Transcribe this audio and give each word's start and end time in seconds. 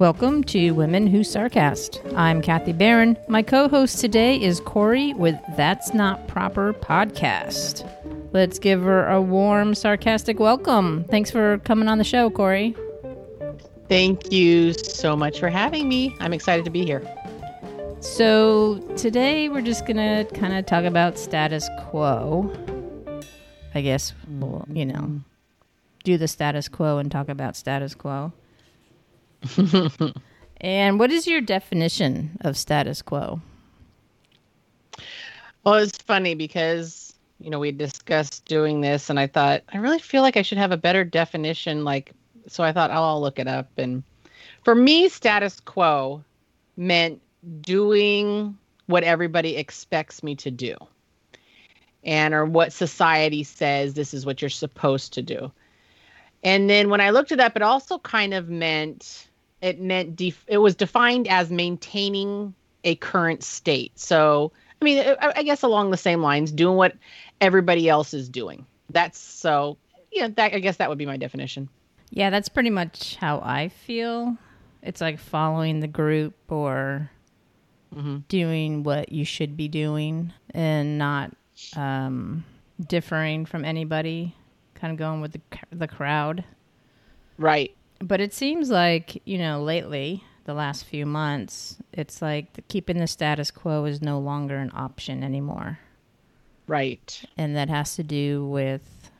Welcome 0.00 0.42
to 0.44 0.72
Women 0.72 1.06
Who 1.06 1.20
Sarcast. 1.20 2.00
I'm 2.16 2.42
Kathy 2.42 2.72
Barron. 2.72 3.16
My 3.28 3.40
co 3.40 3.68
host 3.68 4.00
today 4.00 4.34
is 4.42 4.58
Corey 4.58 5.14
with 5.14 5.36
That's 5.56 5.94
Not 5.94 6.26
Proper 6.26 6.72
podcast. 6.72 7.88
Let's 8.32 8.58
give 8.58 8.82
her 8.82 9.06
a 9.06 9.22
warm, 9.22 9.76
sarcastic 9.76 10.40
welcome. 10.40 11.04
Thanks 11.04 11.30
for 11.30 11.58
coming 11.58 11.86
on 11.86 11.98
the 11.98 12.04
show, 12.04 12.30
Corey. 12.30 12.74
Thank 13.88 14.32
you 14.32 14.72
so 14.72 15.14
much 15.14 15.38
for 15.38 15.50
having 15.50 15.88
me. 15.88 16.16
I'm 16.18 16.32
excited 16.32 16.64
to 16.64 16.70
be 16.72 16.84
here. 16.84 17.06
So, 18.00 18.80
today 18.96 19.48
we're 19.48 19.62
just 19.62 19.86
going 19.86 19.98
to 19.98 20.26
kind 20.34 20.54
of 20.54 20.66
talk 20.66 20.84
about 20.84 21.16
status 21.16 21.70
quo. 21.78 22.52
I 23.72 23.82
guess 23.82 24.14
we'll, 24.28 24.66
you 24.68 24.86
know, 24.86 25.20
do 26.04 26.16
the 26.16 26.28
status 26.28 26.68
quo 26.68 26.98
and 26.98 27.10
talk 27.10 27.28
about 27.28 27.56
status 27.56 27.94
quo. 27.94 28.32
and 30.60 30.98
what 30.98 31.10
is 31.10 31.26
your 31.26 31.40
definition 31.40 32.38
of 32.42 32.56
status 32.56 33.02
quo? 33.02 33.40
Well, 35.64 35.74
it's 35.74 35.98
funny 35.98 36.34
because, 36.34 37.12
you 37.38 37.50
know, 37.50 37.58
we 37.58 37.72
discussed 37.72 38.44
doing 38.46 38.80
this 38.80 39.10
and 39.10 39.20
I 39.20 39.26
thought, 39.26 39.62
I 39.72 39.78
really 39.78 39.98
feel 39.98 40.22
like 40.22 40.36
I 40.36 40.42
should 40.42 40.58
have 40.58 40.72
a 40.72 40.76
better 40.76 41.04
definition. 41.04 41.84
Like, 41.84 42.12
so 42.46 42.64
I 42.64 42.72
thought, 42.72 42.90
oh, 42.90 42.94
I'll 42.94 43.20
look 43.20 43.38
it 43.38 43.48
up. 43.48 43.70
And 43.76 44.02
for 44.64 44.74
me, 44.74 45.08
status 45.08 45.60
quo 45.60 46.24
meant 46.76 47.20
doing 47.60 48.56
what 48.86 49.04
everybody 49.04 49.56
expects 49.56 50.22
me 50.22 50.34
to 50.36 50.50
do 50.50 50.74
and 52.04 52.34
or 52.34 52.44
what 52.44 52.72
society 52.72 53.44
says 53.44 53.94
this 53.94 54.14
is 54.14 54.24
what 54.24 54.40
you're 54.40 54.48
supposed 54.48 55.12
to 55.14 55.22
do. 55.22 55.52
And 56.42 56.70
then 56.70 56.88
when 56.88 57.00
I 57.00 57.10
looked 57.10 57.32
it 57.32 57.40
up, 57.40 57.56
it 57.56 57.62
also 57.62 57.98
kind 57.98 58.34
of 58.34 58.48
meant 58.48 59.28
it 59.60 59.80
meant 59.80 60.16
def- 60.16 60.44
it 60.46 60.58
was 60.58 60.74
defined 60.74 61.28
as 61.28 61.50
maintaining 61.50 62.54
a 62.84 62.94
current 62.96 63.42
state. 63.42 63.98
So, 63.98 64.52
I 64.80 64.84
mean, 64.84 64.98
I, 65.20 65.32
I, 65.36 65.42
guess 65.42 65.62
along 65.62 65.90
the 65.90 65.98
same 65.98 66.22
lines, 66.22 66.50
doing 66.50 66.76
what 66.76 66.96
everybody 67.42 67.88
else 67.88 68.14
is 68.14 68.28
doing. 68.28 68.64
That's 68.88 69.18
so, 69.18 69.76
yeah, 70.10 70.28
that, 70.28 70.54
I 70.54 70.60
guess 70.60 70.78
that 70.78 70.88
would 70.88 70.96
be 70.96 71.04
my 71.04 71.18
definition. 71.18 71.68
Yeah, 72.10 72.30
that's 72.30 72.48
pretty 72.48 72.70
much 72.70 73.16
how 73.16 73.40
I 73.44 73.68
feel. 73.68 74.36
It's 74.82 75.00
like 75.00 75.18
following 75.18 75.80
the 75.80 75.86
group 75.86 76.34
or 76.48 77.10
mm-hmm. 77.94 78.18
doing 78.28 78.82
what 78.82 79.12
you 79.12 79.24
should 79.24 79.56
be 79.56 79.68
doing 79.68 80.32
and 80.54 80.98
not 80.98 81.36
um, 81.76 82.44
differing 82.88 83.46
from 83.46 83.64
anybody, 83.64 84.34
kind 84.80 84.92
of 84.92 84.98
going 84.98 85.20
with 85.20 85.32
the, 85.32 85.40
the 85.70 85.88
crowd. 85.88 86.44
Right 87.38 87.74
but 88.00 88.20
it 88.20 88.32
seems 88.32 88.70
like 88.70 89.20
you 89.24 89.38
know 89.38 89.62
lately 89.62 90.24
the 90.44 90.54
last 90.54 90.84
few 90.84 91.06
months 91.06 91.76
it's 91.92 92.20
like 92.20 92.52
the, 92.54 92.62
keeping 92.62 92.98
the 92.98 93.06
status 93.06 93.50
quo 93.50 93.84
is 93.84 94.02
no 94.02 94.18
longer 94.18 94.56
an 94.56 94.70
option 94.74 95.22
anymore 95.22 95.78
right 96.66 97.22
and 97.36 97.54
that 97.54 97.68
has 97.68 97.94
to 97.94 98.02
do 98.02 98.46
with 98.46 99.10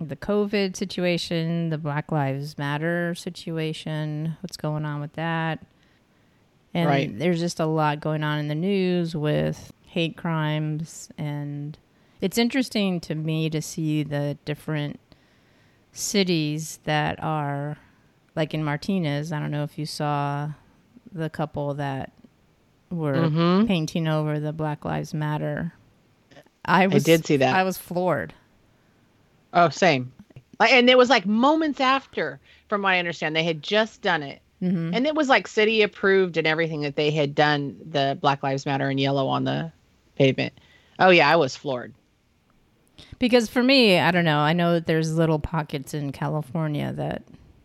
the 0.00 0.16
covid 0.16 0.74
situation 0.74 1.68
the 1.68 1.78
black 1.78 2.10
lives 2.10 2.58
matter 2.58 3.14
situation 3.14 4.36
what's 4.40 4.56
going 4.56 4.84
on 4.84 5.00
with 5.00 5.12
that 5.12 5.64
and 6.72 6.88
right. 6.88 7.18
there's 7.18 7.38
just 7.38 7.60
a 7.60 7.66
lot 7.66 8.00
going 8.00 8.24
on 8.24 8.40
in 8.40 8.48
the 8.48 8.54
news 8.54 9.14
with 9.14 9.72
hate 9.86 10.16
crimes 10.16 11.08
and 11.16 11.78
it's 12.24 12.38
interesting 12.38 13.00
to 13.00 13.14
me 13.14 13.50
to 13.50 13.60
see 13.60 14.02
the 14.02 14.38
different 14.46 14.98
cities 15.92 16.80
that 16.84 17.22
are 17.22 17.76
like 18.34 18.54
in 18.54 18.64
Martinez, 18.64 19.30
I 19.30 19.38
don't 19.38 19.50
know 19.50 19.62
if 19.62 19.78
you 19.78 19.84
saw 19.84 20.48
the 21.12 21.28
couple 21.28 21.74
that 21.74 22.12
were 22.90 23.28
mm-hmm. 23.28 23.66
painting 23.66 24.08
over 24.08 24.40
the 24.40 24.54
Black 24.54 24.86
Lives 24.86 25.12
Matter. 25.12 25.74
I, 26.64 26.86
was, 26.86 27.04
I 27.04 27.04
did 27.04 27.26
see 27.26 27.36
that. 27.36 27.54
I 27.54 27.62
was 27.62 27.76
floored. 27.76 28.32
Oh, 29.52 29.68
same. 29.68 30.10
And 30.58 30.88
it 30.88 30.96
was 30.96 31.10
like 31.10 31.26
moments 31.26 31.78
after, 31.78 32.40
from 32.70 32.80
what 32.80 32.94
I 32.94 33.00
understand, 33.00 33.36
they 33.36 33.44
had 33.44 33.62
just 33.62 34.00
done 34.00 34.22
it. 34.22 34.40
Mm-hmm. 34.62 34.94
And 34.94 35.06
it 35.06 35.14
was 35.14 35.28
like 35.28 35.46
city 35.46 35.82
approved 35.82 36.38
and 36.38 36.46
everything 36.46 36.80
that 36.80 36.96
they 36.96 37.10
had 37.10 37.34
done 37.34 37.76
the 37.90 38.16
Black 38.18 38.42
Lives 38.42 38.64
Matter 38.64 38.88
in 38.88 38.96
yellow 38.96 39.26
on 39.26 39.44
the 39.44 39.70
pavement. 40.16 40.54
Oh, 40.98 41.10
yeah, 41.10 41.28
I 41.28 41.36
was 41.36 41.54
floored. 41.54 41.92
Because 43.18 43.48
for 43.48 43.62
me, 43.62 43.98
I 43.98 44.10
don't 44.10 44.24
know. 44.24 44.38
I 44.38 44.52
know 44.52 44.74
that 44.74 44.86
there's 44.86 45.16
little 45.16 45.38
pockets 45.38 45.94
in 45.94 46.12
California 46.12 46.92
that 46.92 47.24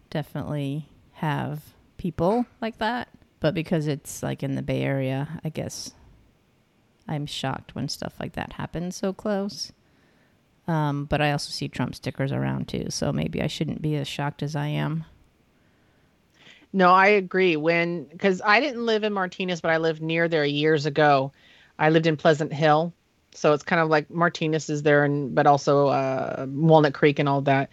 definitely 0.10 0.90
have 1.14 1.62
people 1.98 2.46
like 2.62 2.78
that. 2.80 3.10
But 3.40 3.54
because 3.54 3.88
it's 3.88 4.22
like 4.22 4.44
in 4.44 4.56
the 4.56 4.62
Bay 4.62 4.82
Area, 4.82 5.40
I 5.44 5.50
guess 5.50 5.92
I'm 7.08 7.26
shocked 7.26 7.74
when 7.74 7.88
stuff 7.88 8.14
like 8.20 8.34
that 8.34 8.54
happens 8.54 8.96
so 8.96 9.14
close. 9.14 9.72
Um, 10.68 11.06
but 11.06 11.22
I 11.22 11.32
also 11.32 11.50
see 11.50 11.68
Trump 11.68 11.96
stickers 11.96 12.32
around 12.32 12.68
too, 12.68 12.88
so 12.90 13.12
maybe 13.12 13.42
I 13.42 13.48
shouldn't 13.48 13.82
be 13.82 13.96
as 13.96 14.08
shocked 14.08 14.44
as 14.44 14.56
I 14.56 14.68
am. 14.68 15.06
No, 16.72 16.92
I 16.92 17.08
agree. 17.08 17.56
When 17.56 18.04
because 18.04 18.42
I 18.46 18.60
didn't 18.60 18.86
live 18.86 19.04
in 19.04 19.12
Martinez, 19.12 19.62
but 19.62 19.72
I 19.72 19.78
lived 19.78 20.02
near 20.02 20.28
there 20.28 20.46
years 20.46 20.86
ago. 20.86 21.32
I 21.80 21.90
lived 21.90 22.06
in 22.06 22.18
Pleasant 22.18 22.54
Hill, 22.54 22.94
so 23.34 23.54
it's 23.54 23.64
kind 23.64 23.82
of 23.82 23.90
like 23.90 24.10
Martinez 24.10 24.70
is 24.70 24.84
there, 24.84 25.04
and 25.04 25.34
but 25.34 25.48
also 25.48 25.88
uh, 25.88 26.46
Walnut 26.50 26.94
Creek 26.94 27.20
and 27.20 27.30
all 27.30 27.42
that. 27.42 27.70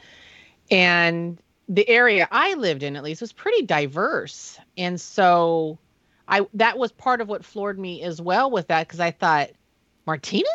And 0.71 1.41
the 1.69 1.89
area 1.89 2.29
I 2.31 2.55
lived 2.55 2.83
in, 2.83 2.97
at 2.97 3.03
least, 3.03 3.21
was 3.21 3.33
pretty 3.33 3.63
diverse, 3.63 4.59
and 4.77 5.01
so 5.01 5.79
I 6.29 6.47
that 6.55 6.79
was 6.79 6.93
part 6.93 7.21
of 7.21 7.29
what 7.29 7.45
floored 7.45 7.79
me 7.79 8.03
as 8.03 8.21
well 8.21 8.51
with 8.51 8.69
that 8.69 8.87
because 8.87 9.01
I 9.01 9.11
thought 9.11 9.51
Martinez 10.07 10.47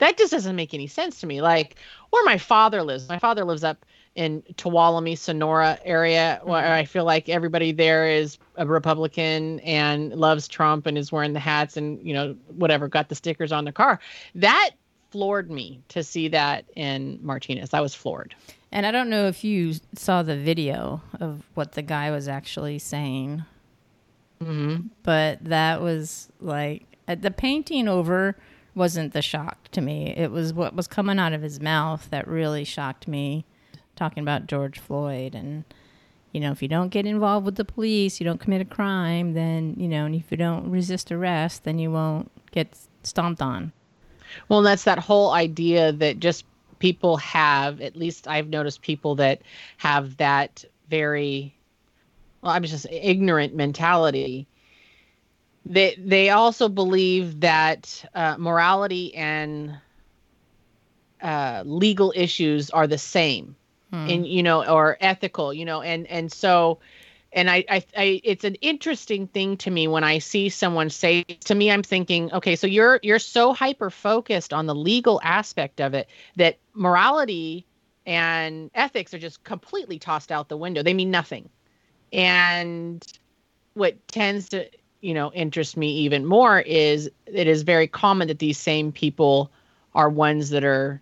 that 0.00 0.18
just 0.18 0.32
doesn't 0.32 0.56
make 0.56 0.74
any 0.74 0.86
sense 0.88 1.20
to 1.20 1.26
me. 1.26 1.40
Like 1.40 1.76
where 2.10 2.24
my 2.24 2.38
father 2.38 2.82
lives, 2.82 3.08
my 3.08 3.18
father 3.18 3.44
lives 3.44 3.62
up 3.62 3.86
in 4.14 4.42
Tuolumne, 4.54 5.16
Sonora 5.16 5.78
area, 5.84 6.40
where 6.42 6.62
mm-hmm. 6.62 6.72
I 6.72 6.84
feel 6.84 7.04
like 7.04 7.28
everybody 7.28 7.72
there 7.72 8.06
is 8.06 8.38
a 8.56 8.66
Republican 8.66 9.60
and 9.60 10.12
loves 10.12 10.48
Trump 10.48 10.86
and 10.86 10.98
is 10.98 11.12
wearing 11.12 11.32
the 11.32 11.40
hats 11.40 11.76
and 11.76 12.04
you 12.06 12.12
know 12.12 12.36
whatever, 12.48 12.88
got 12.88 13.08
the 13.08 13.14
stickers 13.14 13.52
on 13.52 13.64
their 13.64 13.72
car. 13.72 14.00
That 14.34 14.70
floored 15.10 15.50
me 15.50 15.80
to 15.88 16.02
see 16.02 16.28
that 16.28 16.64
in 16.76 17.18
Martinez. 17.22 17.74
I 17.74 17.80
was 17.80 17.94
floored. 17.94 18.34
And 18.72 18.86
I 18.86 18.92
don't 18.92 19.10
know 19.10 19.26
if 19.26 19.42
you 19.42 19.74
saw 19.94 20.22
the 20.22 20.36
video 20.36 21.02
of 21.18 21.42
what 21.54 21.72
the 21.72 21.82
guy 21.82 22.10
was 22.10 22.28
actually 22.28 22.78
saying. 22.78 23.44
Mm-hmm. 24.42 24.86
But 25.02 25.44
that 25.44 25.80
was 25.80 26.28
like 26.40 26.86
uh, 27.08 27.16
the 27.16 27.30
painting 27.30 27.88
over 27.88 28.36
wasn't 28.74 29.12
the 29.12 29.22
shock 29.22 29.70
to 29.72 29.80
me. 29.80 30.14
It 30.16 30.30
was 30.30 30.54
what 30.54 30.74
was 30.74 30.86
coming 30.86 31.18
out 31.18 31.32
of 31.32 31.42
his 31.42 31.60
mouth 31.60 32.08
that 32.10 32.28
really 32.28 32.64
shocked 32.64 33.08
me. 33.08 33.44
Talking 34.00 34.22
about 34.22 34.46
George 34.46 34.78
Floyd 34.78 35.34
and 35.34 35.62
you 36.32 36.40
know, 36.40 36.52
if 36.52 36.62
you 36.62 36.68
don't 36.68 36.88
get 36.88 37.04
involved 37.04 37.44
with 37.44 37.56
the 37.56 37.66
police, 37.66 38.18
you 38.18 38.24
don't 38.24 38.40
commit 38.40 38.62
a 38.62 38.64
crime, 38.64 39.34
then, 39.34 39.74
you 39.76 39.88
know, 39.88 40.06
and 40.06 40.14
if 40.14 40.30
you 40.30 40.38
don't 40.38 40.70
resist 40.70 41.12
arrest, 41.12 41.64
then 41.64 41.78
you 41.78 41.90
won't 41.90 42.30
get 42.50 42.74
stomped 43.02 43.42
on. 43.42 43.72
Well, 44.48 44.62
that's 44.62 44.84
that 44.84 44.98
whole 44.98 45.32
idea 45.32 45.92
that 45.92 46.18
just 46.18 46.46
people 46.78 47.18
have, 47.18 47.82
at 47.82 47.94
least 47.94 48.26
I've 48.26 48.48
noticed 48.48 48.80
people 48.80 49.16
that 49.16 49.42
have 49.76 50.16
that 50.16 50.64
very, 50.88 51.54
well, 52.40 52.52
I'm 52.52 52.62
just 52.64 52.86
ignorant 52.90 53.54
mentality. 53.54 54.46
They 55.66 55.94
they 55.98 56.30
also 56.30 56.70
believe 56.70 57.40
that 57.40 58.02
uh, 58.14 58.36
morality 58.38 59.14
and 59.14 59.78
uh, 61.20 61.64
legal 61.66 62.14
issues 62.16 62.70
are 62.70 62.86
the 62.86 62.96
same, 62.96 63.56
hmm. 63.90 64.08
and 64.08 64.26
you 64.26 64.42
know, 64.42 64.64
or 64.64 64.96
ethical, 65.00 65.52
you 65.52 65.64
know, 65.64 65.82
and 65.82 66.06
and 66.06 66.32
so 66.32 66.78
and 67.32 67.48
I, 67.48 67.64
I, 67.68 67.84
I, 67.96 68.20
it's 68.24 68.44
an 68.44 68.56
interesting 68.56 69.28
thing 69.28 69.56
to 69.58 69.70
me 69.70 69.86
when 69.86 70.02
I 70.02 70.18
see 70.18 70.48
someone 70.48 70.90
say 70.90 71.22
to 71.22 71.54
me, 71.54 71.70
I'm 71.70 71.82
thinking, 71.82 72.32
okay, 72.32 72.56
so 72.56 72.66
you're 72.66 72.98
you're 73.02 73.18
so 73.18 73.52
hyper 73.52 73.90
focused 73.90 74.52
on 74.52 74.66
the 74.66 74.74
legal 74.74 75.20
aspect 75.22 75.80
of 75.80 75.94
it 75.94 76.08
that 76.36 76.58
morality 76.74 77.66
and 78.06 78.70
ethics 78.74 79.14
are 79.14 79.18
just 79.18 79.44
completely 79.44 79.98
tossed 79.98 80.32
out 80.32 80.48
the 80.48 80.56
window. 80.56 80.82
They 80.82 80.94
mean 80.94 81.10
nothing. 81.10 81.48
And 82.12 83.04
what 83.74 84.08
tends 84.08 84.48
to, 84.48 84.68
you 85.00 85.14
know, 85.14 85.32
interest 85.32 85.76
me 85.76 85.92
even 85.98 86.26
more 86.26 86.60
is 86.60 87.08
it 87.26 87.46
is 87.46 87.62
very 87.62 87.86
common 87.86 88.28
that 88.28 88.40
these 88.40 88.58
same 88.58 88.90
people 88.90 89.52
are 89.94 90.10
ones 90.10 90.50
that 90.50 90.64
are 90.64 91.00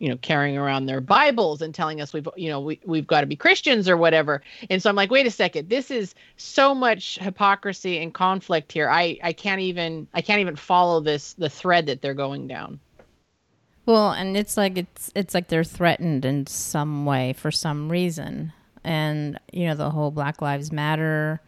you 0.00 0.08
know 0.08 0.16
carrying 0.16 0.58
around 0.58 0.86
their 0.86 1.00
bibles 1.00 1.62
and 1.62 1.72
telling 1.72 2.00
us 2.00 2.12
we've 2.12 2.26
you 2.36 2.48
know 2.48 2.58
we, 2.58 2.80
we've 2.84 3.06
got 3.06 3.20
to 3.20 3.26
be 3.26 3.36
christians 3.36 3.88
or 3.88 3.96
whatever. 3.96 4.42
And 4.68 4.82
so 4.82 4.90
i'm 4.90 4.96
like 4.96 5.10
wait 5.10 5.26
a 5.26 5.30
second 5.30 5.68
this 5.68 5.90
is 5.90 6.14
so 6.36 6.74
much 6.74 7.18
hypocrisy 7.20 7.98
and 7.98 8.12
conflict 8.12 8.72
here. 8.72 8.90
I 8.90 9.18
i 9.22 9.32
can't 9.32 9.60
even 9.60 10.08
i 10.12 10.20
can't 10.20 10.40
even 10.40 10.56
follow 10.56 11.00
this 11.00 11.34
the 11.34 11.50
thread 11.50 11.86
that 11.86 12.02
they're 12.02 12.14
going 12.14 12.48
down. 12.48 12.80
Well 13.86 14.10
and 14.10 14.36
it's 14.36 14.56
like 14.56 14.76
it's 14.78 15.12
it's 15.14 15.34
like 15.34 15.48
they're 15.48 15.62
threatened 15.62 16.24
in 16.24 16.46
some 16.46 17.04
way 17.04 17.34
for 17.34 17.50
some 17.50 17.92
reason. 17.92 18.52
And 18.82 19.38
you 19.52 19.66
know 19.66 19.74
the 19.74 19.90
whole 19.90 20.10
Black 20.10 20.40
Lives 20.40 20.72
Matter. 20.72 21.40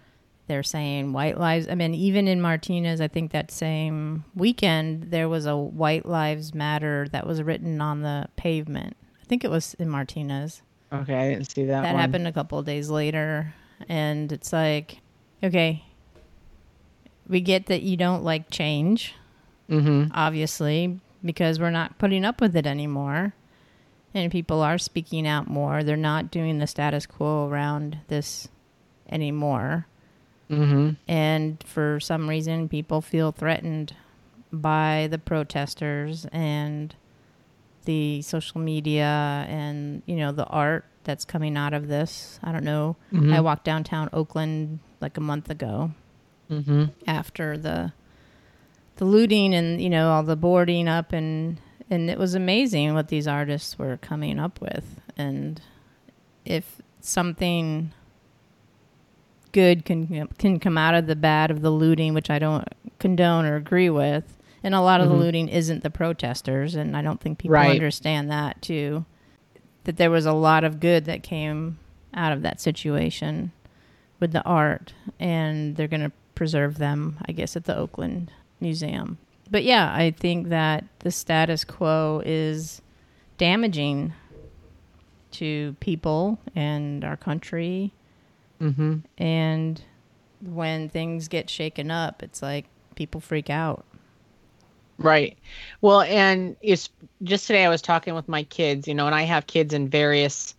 They're 0.49 0.63
saying 0.63 1.13
white 1.13 1.39
lives. 1.39 1.69
I 1.69 1.75
mean, 1.75 1.95
even 1.95 2.27
in 2.27 2.41
Martinez, 2.41 3.01
I 3.01 3.09
think 3.09 3.33
that 3.33 3.51
same 3.51 4.25
weekend 4.35 5.05
there 5.11 5.29
was 5.29 5.47
a 5.47 5.57
White 5.57 6.05
Lives 6.05 6.53
Matter 6.53 7.07
that 7.13 7.27
was 7.27 7.43
written 7.43 7.81
on 7.81 8.03
the 8.03 8.29
pavement. 8.37 8.97
I 9.23 9.25
think 9.27 9.45
it 9.45 9.51
was 9.51 9.75
in 9.75 9.89
Martinez. 9.89 10.63
Okay, 10.93 11.15
I 11.15 11.31
didn't 11.31 11.51
see 11.51 11.65
that. 11.67 11.83
That 11.83 11.95
one. 11.95 12.01
happened 12.01 12.27
a 12.27 12.33
couple 12.33 12.59
of 12.59 12.67
days 12.67 12.91
later, 12.91 13.55
and 13.89 14.31
it's 14.31 14.53
like, 14.53 14.99
okay, 15.43 15.85
we 17.29 17.41
get 17.41 17.67
that 17.67 17.83
you 17.83 17.97
don't 17.97 18.25
like 18.25 18.51
change, 18.51 19.15
mm-hmm. 19.71 20.11
obviously, 20.13 21.01
because 21.25 21.59
we're 21.59 21.71
not 21.71 21.99
putting 21.99 22.25
up 22.25 22.41
with 22.41 22.57
it 22.57 22.67
anymore. 22.67 23.35
And 24.13 24.31
people 24.31 24.61
are 24.61 24.77
speaking 24.77 25.27
out 25.27 25.49
more. 25.49 25.83
They're 25.83 25.97
not 25.97 26.31
doing 26.31 26.59
the 26.59 26.67
status 26.67 27.07
quo 27.07 27.49
around 27.49 28.01
this 28.09 28.49
anymore. 29.09 29.87
Mm-hmm. 30.53 30.91
And 31.09 31.63
for 31.65 31.99
some 32.01 32.29
reason, 32.29 32.69
people 32.69 33.01
feel 33.01 33.33
threatened 33.33 33.95
by 34.53 35.09
the 35.11 35.19
protesters 35.19 36.27
and 36.33 36.95
the 37.87 38.23
social 38.23 38.61
media 38.61 39.45
and, 39.49 40.03
you 40.07 40.17
know, 40.17 40.31
the 40.31 40.45
art 40.47 40.85
that's 41.05 41.25
coming 41.25 41.57
out 41.57 41.73
of 41.75 41.89
this. 41.89 42.39
I 42.45 42.53
don't 42.53 42.65
know. 42.65 42.97
Mhm. 43.13 43.33
I 43.35 43.41
walked 43.41 43.65
downtown 43.65 44.09
Oakland 44.13 44.79
like 45.01 45.17
a 45.17 45.21
month 45.21 45.51
ago 45.51 45.91
Mm-hmm. 46.51 46.85
after 47.07 47.57
the 47.57 47.93
the 48.97 49.05
looting 49.07 49.55
and 49.55 49.81
you 49.81 49.89
know 49.89 50.11
all 50.11 50.23
the 50.23 50.37
boarding 50.37 50.87
up 50.87 51.13
and 51.15 51.59
and 51.89 52.11
it 52.11 52.19
was 52.19 52.35
amazing 52.35 52.93
what 52.93 53.09
these 53.09 53.27
artists 53.27 53.79
were 53.79 53.97
coming 53.97 54.39
up 54.39 54.61
with 54.61 55.01
and 55.17 55.63
if 56.45 56.83
something 57.01 57.93
good 59.53 59.85
can 59.85 60.27
can 60.39 60.59
come 60.59 60.77
out 60.79 60.95
of 60.95 61.07
the 61.07 61.17
bad 61.17 61.51
of 61.51 61.61
the 61.63 61.71
looting 61.71 62.15
which 62.15 62.31
I 62.31 62.39
don't 62.39 62.67
condone 62.99 63.45
or 63.45 63.57
agree 63.57 63.91
with 63.91 64.37
and 64.65 64.75
a 64.75 64.81
lot 64.81 65.01
of 65.01 65.09
Mhm. 65.09 65.11
the 65.11 65.17
looting 65.17 65.49
isn't 65.49 65.83
the 65.83 65.91
protesters 65.91 66.75
and 66.75 66.97
I 66.97 67.03
don't 67.03 67.21
think 67.21 67.39
people 67.39 67.55
Right. 67.55 67.71
understand 67.71 68.31
that 68.31 68.61
too 68.63 69.05
that 69.85 69.97
there 69.97 70.11
was 70.11 70.27
a 70.27 70.33
lot 70.33 70.63
of 70.65 70.79
good 70.81 71.05
that 71.07 71.23
came 71.23 71.79
out 72.15 72.33
of 72.33 72.43
that 72.43 72.61
situation 72.61 73.53
with 74.21 74.33
the 74.33 74.43
art 74.45 74.95
and 75.19 75.77
they're 75.77 75.89
going 75.89 76.03
to 76.03 76.13
preserve 76.35 76.79
them 76.79 77.17
i 77.27 77.33
guess 77.33 77.57
at 77.57 77.65
the 77.65 77.77
oakland 77.77 78.31
museum 78.61 79.19
but 79.51 79.65
yeah 79.65 79.93
i 79.95 80.11
think 80.11 80.49
that 80.49 80.85
the 81.01 81.11
status 81.11 81.65
quo 81.65 82.23
is 82.25 82.81
damaging 83.39 84.13
to 85.33 85.75
people 85.81 86.39
and 86.55 87.05
our 87.05 87.17
country 87.17 87.93
Mm-hmm. 88.63 88.99
and 89.19 89.83
when 90.41 90.89
things 90.89 91.29
get 91.29 91.51
shaken 91.51 91.91
up 91.91 92.23
it's 92.23 92.43
like 92.43 92.67
people 92.95 93.21
freak 93.21 93.51
out 93.51 93.85
Right. 94.99 95.37
Well, 95.81 96.03
and 96.03 96.57
it's 96.61 96.89
just 97.25 97.47
today 97.47 97.65
I 97.65 97.69
was 97.69 97.83
talking 97.83 98.15
with 98.15 98.29
my 98.29 98.45
kids, 98.45 98.87
you 98.87 98.95
know, 98.95 99.07
and 99.07 99.15
I 99.15 99.23
have 99.23 99.47
kids 99.47 99.75
in 99.75 99.89
various 99.89 100.55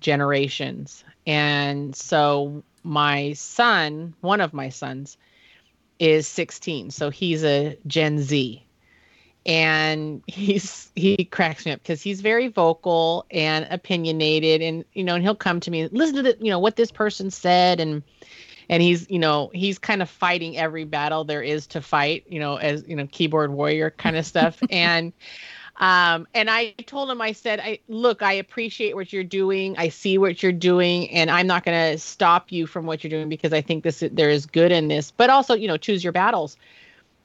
generations. 0.00 1.04
And 1.26 1.94
so 1.94 2.64
my 2.82 3.34
son, 3.34 4.14
one 4.20 4.40
of 4.40 4.52
my 4.52 4.68
sons, 4.70 5.16
is 6.00 6.26
16. 6.26 6.90
So 6.90 7.10
he's 7.10 7.44
a 7.44 7.78
Gen 7.86 8.18
Z. 8.20 8.63
And 9.46 10.22
he's 10.26 10.90
he 10.94 11.24
cracks 11.24 11.66
me 11.66 11.72
up 11.72 11.82
because 11.82 12.00
he's 12.00 12.20
very 12.22 12.48
vocal 12.48 13.26
and 13.30 13.66
opinionated 13.70 14.62
and 14.62 14.84
you 14.94 15.04
know 15.04 15.16
and 15.16 15.22
he'll 15.22 15.34
come 15.34 15.60
to 15.60 15.70
me 15.70 15.86
listen 15.88 16.16
to 16.16 16.22
the 16.22 16.36
you 16.40 16.50
know 16.50 16.58
what 16.58 16.76
this 16.76 16.90
person 16.90 17.30
said. 17.30 17.80
And 17.80 18.02
and 18.68 18.82
he's 18.82 19.08
you 19.10 19.18
know 19.18 19.50
he's 19.54 19.78
kind 19.78 20.02
of 20.02 20.08
fighting 20.08 20.56
every 20.56 20.84
battle 20.84 21.24
there 21.24 21.42
is 21.42 21.66
to 21.68 21.80
fight 21.80 22.24
you 22.28 22.40
know 22.40 22.56
as 22.56 22.84
you 22.86 22.96
know 22.96 23.06
keyboard 23.06 23.52
warrior 23.52 23.90
kind 23.90 24.16
of 24.16 24.26
stuff. 24.26 24.62
And 24.70 25.12
um 25.76 26.28
and 26.34 26.48
i 26.48 26.70
told 26.86 27.10
him 27.10 27.20
i 27.20 27.32
said 27.32 27.58
i 27.58 27.80
look 27.88 28.22
i 28.22 28.32
appreciate 28.32 28.94
what 28.94 29.12
you're 29.12 29.24
doing. 29.24 29.76
I 29.76 29.88
see 29.88 30.18
what 30.18 30.42
you're 30.42 30.52
doing 30.52 31.10
and 31.10 31.30
i'm 31.30 31.48
not 31.48 31.64
going 31.64 31.92
to 31.92 31.98
stop 31.98 32.52
you 32.52 32.66
from 32.66 32.86
what 32.86 33.02
you're 33.02 33.10
doing 33.10 33.28
because 33.28 33.52
i 33.52 33.60
think 33.60 33.82
this 33.82 34.02
there 34.12 34.30
is 34.30 34.46
good 34.46 34.70
in 34.70 34.88
this. 34.88 35.10
But 35.10 35.30
also 35.30 35.54
you 35.54 35.66
know 35.66 35.76
choose 35.76 36.04
your 36.04 36.12
battles 36.12 36.56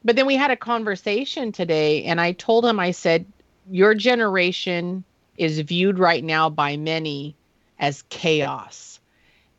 but 0.04 0.16
then 0.16 0.26
we 0.26 0.36
had 0.36 0.52
a 0.52 0.56
conversation 0.56 1.52
today 1.52 2.04
and 2.04 2.20
i 2.22 2.32
told 2.34 2.66
him 2.66 2.80
i 2.80 2.92
said 2.92 3.26
your 3.70 3.94
generation 3.94 5.04
is 5.38 5.60
viewed 5.60 5.98
right 5.98 6.24
now 6.24 6.50
by 6.50 6.76
many 6.78 7.36
as 7.80 8.04
chaos. 8.10 9.00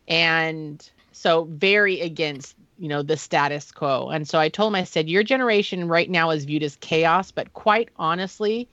And 0.06 0.88
so 1.12 1.44
very 1.44 2.00
against 2.00 2.54
you 2.78 2.88
know 2.88 3.02
the 3.02 3.16
status 3.16 3.72
quo. 3.72 4.08
And 4.08 4.28
so 4.28 4.38
i 4.38 4.48
told 4.48 4.72
him 4.72 4.76
i 4.76 4.84
said 4.84 5.08
your 5.08 5.22
generation 5.22 5.88
right 5.88 6.08
now 6.08 6.30
is 6.30 6.44
viewed 6.44 6.62
as 6.62 6.76
chaos 6.76 7.30
but 7.30 7.52
quite 7.52 7.88
honestly 7.96 8.68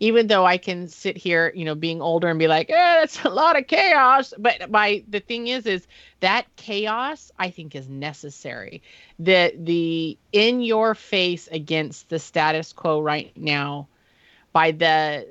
even 0.00 0.26
though 0.26 0.44
i 0.44 0.56
can 0.56 0.88
sit 0.88 1.16
here 1.16 1.52
you 1.54 1.64
know 1.64 1.74
being 1.74 2.00
older 2.00 2.28
and 2.28 2.38
be 2.38 2.48
like 2.48 2.70
eh, 2.70 3.00
that's 3.00 3.24
a 3.24 3.28
lot 3.28 3.58
of 3.58 3.66
chaos. 3.66 4.32
But 4.38 4.70
my 4.70 5.02
the 5.08 5.20
thing 5.20 5.48
is 5.48 5.66
is 5.66 5.86
that 6.20 6.46
chaos 6.56 7.30
i 7.38 7.50
think 7.50 7.74
is 7.74 7.88
necessary. 7.88 8.82
The 9.18 9.54
the 9.56 10.18
in 10.32 10.60
your 10.60 10.94
face 10.94 11.48
against 11.48 12.08
the 12.08 12.18
status 12.18 12.72
quo 12.72 13.00
right 13.00 13.32
now 13.36 13.88
by 14.52 14.72
the 14.72 15.26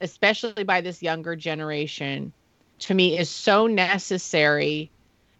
especially 0.00 0.64
by 0.64 0.80
this 0.80 1.02
younger 1.02 1.36
generation 1.36 2.32
to 2.80 2.94
me 2.94 3.16
is 3.16 3.30
so 3.30 3.66
necessary 3.66 4.90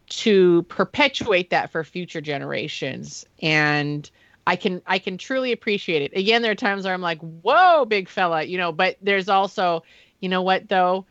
to 0.09 0.63
perpetuate 0.65 1.51
that 1.51 1.71
for 1.71 1.83
future 1.83 2.21
generations. 2.21 3.25
And 3.41 4.09
i 4.47 4.57
can 4.57 4.83
i 4.87 4.99
can 4.99 5.19
truly 5.19 5.53
appreciate 5.53 6.03
it. 6.03 6.17
Again 6.17 6.43
there 6.43 6.53
are 6.53 6.57
times 6.57 6.85
where 6.85 6.95
i'm 6.95 7.03
like 7.03 7.21
whoa 7.21 7.85
big 7.85 8.09
fella 8.09 8.43
you 8.43 8.59
know 8.59 8.73
but 8.73 8.97
there's 9.03 9.29
also 9.29 9.83
you 10.21 10.29
know 10.29 10.43
what 10.43 10.69
though? 10.69 11.07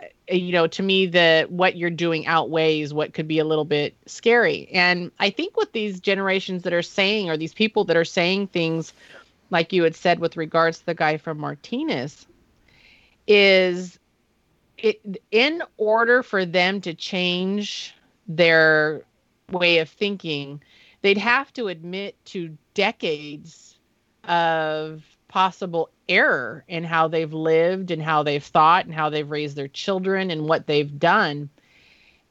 Uh, 0.00 0.34
you 0.34 0.52
know 0.52 0.66
to 0.66 0.82
me 0.82 1.06
the 1.06 1.46
what 1.48 1.76
you're 1.76 1.90
doing 1.90 2.26
outweighs 2.26 2.92
what 2.92 3.14
could 3.14 3.28
be 3.28 3.38
a 3.38 3.44
little 3.44 3.64
bit 3.64 3.96
scary. 4.06 4.68
And 4.72 5.10
i 5.18 5.30
think 5.30 5.56
what 5.56 5.72
these 5.72 6.00
generations 6.00 6.62
that 6.64 6.72
are 6.72 6.82
saying 6.82 7.30
or 7.30 7.36
these 7.36 7.54
people 7.54 7.84
that 7.84 7.96
are 7.96 8.04
saying 8.04 8.48
things 8.48 8.92
like 9.50 9.72
you 9.72 9.82
had 9.84 9.94
said 9.94 10.18
with 10.18 10.36
regards 10.36 10.80
to 10.80 10.86
the 10.86 10.94
guy 10.94 11.16
from 11.16 11.38
martinez 11.38 12.26
is 13.26 13.98
it 14.78 15.00
in 15.30 15.62
order 15.78 16.22
for 16.22 16.44
them 16.44 16.80
to 16.82 16.94
change 16.94 17.94
their 18.28 19.02
way 19.50 19.78
of 19.78 19.88
thinking, 19.88 20.62
they'd 21.06 21.18
have 21.18 21.52
to 21.52 21.68
admit 21.68 22.16
to 22.24 22.58
decades 22.74 23.78
of 24.24 25.04
possible 25.28 25.88
error 26.08 26.64
in 26.66 26.82
how 26.82 27.06
they've 27.06 27.32
lived 27.32 27.92
and 27.92 28.02
how 28.02 28.24
they've 28.24 28.42
thought 28.42 28.86
and 28.86 28.92
how 28.92 29.08
they've 29.08 29.30
raised 29.30 29.54
their 29.54 29.68
children 29.68 30.32
and 30.32 30.48
what 30.48 30.66
they've 30.66 30.98
done. 30.98 31.48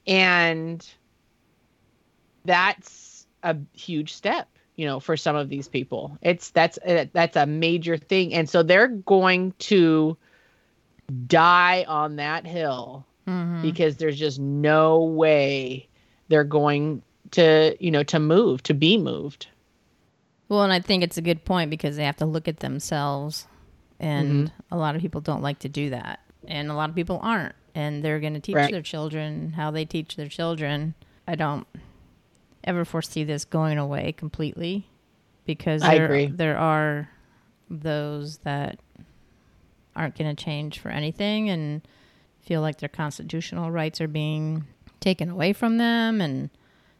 And 0.06 0.86
that's 2.44 3.26
a 3.44 3.56
huge 3.72 4.14
step, 4.14 4.50
you 4.76 4.86
know, 4.86 5.00
for 5.00 5.16
some 5.16 5.38
of 5.38 5.48
these 5.48 5.70
people. 5.70 6.18
It's 6.22 6.50
that's 6.50 6.78
uh, 6.80 7.06
that's 7.14 7.38
a 7.38 7.46
major 7.46 7.96
thing. 7.96 8.34
And 8.34 8.50
so 8.50 8.62
they're 8.62 8.90
going 8.90 9.54
to 9.60 10.18
die 11.28 11.86
on 11.88 12.18
that 12.18 12.46
hill 12.46 13.06
mm-hmm. 13.26 13.62
because 13.62 13.96
there's 13.96 14.20
just 14.20 14.38
no 14.38 15.02
way 15.02 15.88
they're 16.28 16.44
going 16.44 17.04
to 17.32 17.76
you 17.80 17.92
know 17.92 18.04
to 18.04 18.20
move 18.20 18.64
to 18.64 18.74
be 18.74 18.98
moved. 18.98 19.48
Well 20.48 20.62
and 20.62 20.72
i 20.72 20.80
think 20.80 21.04
it's 21.04 21.18
a 21.18 21.22
good 21.24 21.44
point 21.44 21.72
because 21.72 21.98
they 21.98 22.06
have 22.06 22.18
to 22.18 22.26
look 22.26 22.48
at 22.48 22.60
themselves 22.60 23.48
and 24.00 24.50
mm-hmm. 24.50 24.74
a 24.74 24.78
lot 24.78 24.96
of 24.96 25.02
people 25.02 25.22
don't 25.22 25.42
like 25.42 25.60
to 25.60 25.70
do 25.70 25.90
that 25.90 26.20
and 26.48 26.70
a 26.70 26.76
lot 26.76 26.90
of 26.90 26.96
people 26.96 27.20
aren't 27.24 27.56
and 27.76 28.04
they're 28.04 28.22
going 28.22 28.34
to 28.34 28.40
teach 28.40 28.56
Right. 28.56 28.72
their 28.72 28.82
children 28.82 29.52
how 29.52 29.70
they 29.70 29.86
teach 29.86 30.16
their 30.16 30.30
children. 30.30 30.96
I 31.28 31.36
don't 31.36 31.68
ever 32.64 32.86
foresee 32.86 33.26
this 33.26 33.46
going 33.46 33.78
away 33.78 34.14
completely 34.14 34.88
because 35.46 35.82
there, 35.82 36.28
there 36.28 36.58
are 36.58 37.10
those 37.70 38.38
that 38.40 38.80
aren't 39.96 40.18
going 40.18 40.34
to 40.34 40.44
change 40.44 40.80
for 40.80 40.90
anything 40.90 41.50
and 41.50 41.82
feel 42.42 42.62
like 42.62 42.80
their 42.80 42.90
constitutional 42.90 43.72
rights 43.72 44.00
are 44.02 44.08
being 44.08 44.66
taken 45.00 45.30
away 45.30 45.52
from 45.54 45.78
them 45.78 46.22
and 46.22 46.50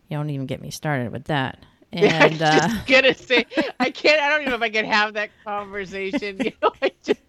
you 0.10 0.18
don't 0.18 0.30
even 0.30 0.46
get 0.46 0.62
me 0.62 0.72
started 0.72 1.12
with 1.12 1.26
that 1.26 1.60
and 1.94 2.42
I'm 2.42 2.42
uh, 2.42 2.70
gonna 2.88 3.14
say 3.14 3.46
I 3.80 3.90
can't. 3.90 4.22
I 4.22 4.30
don't 4.30 4.42
even 4.42 4.50
know 4.50 4.56
if 4.56 4.62
I 4.62 4.70
can 4.70 4.86
have 4.86 5.14
that 5.14 5.32
conversation. 5.46 6.42
You 6.42 6.52
know, 6.62 6.72
I 6.82 6.92
just, 7.04 7.22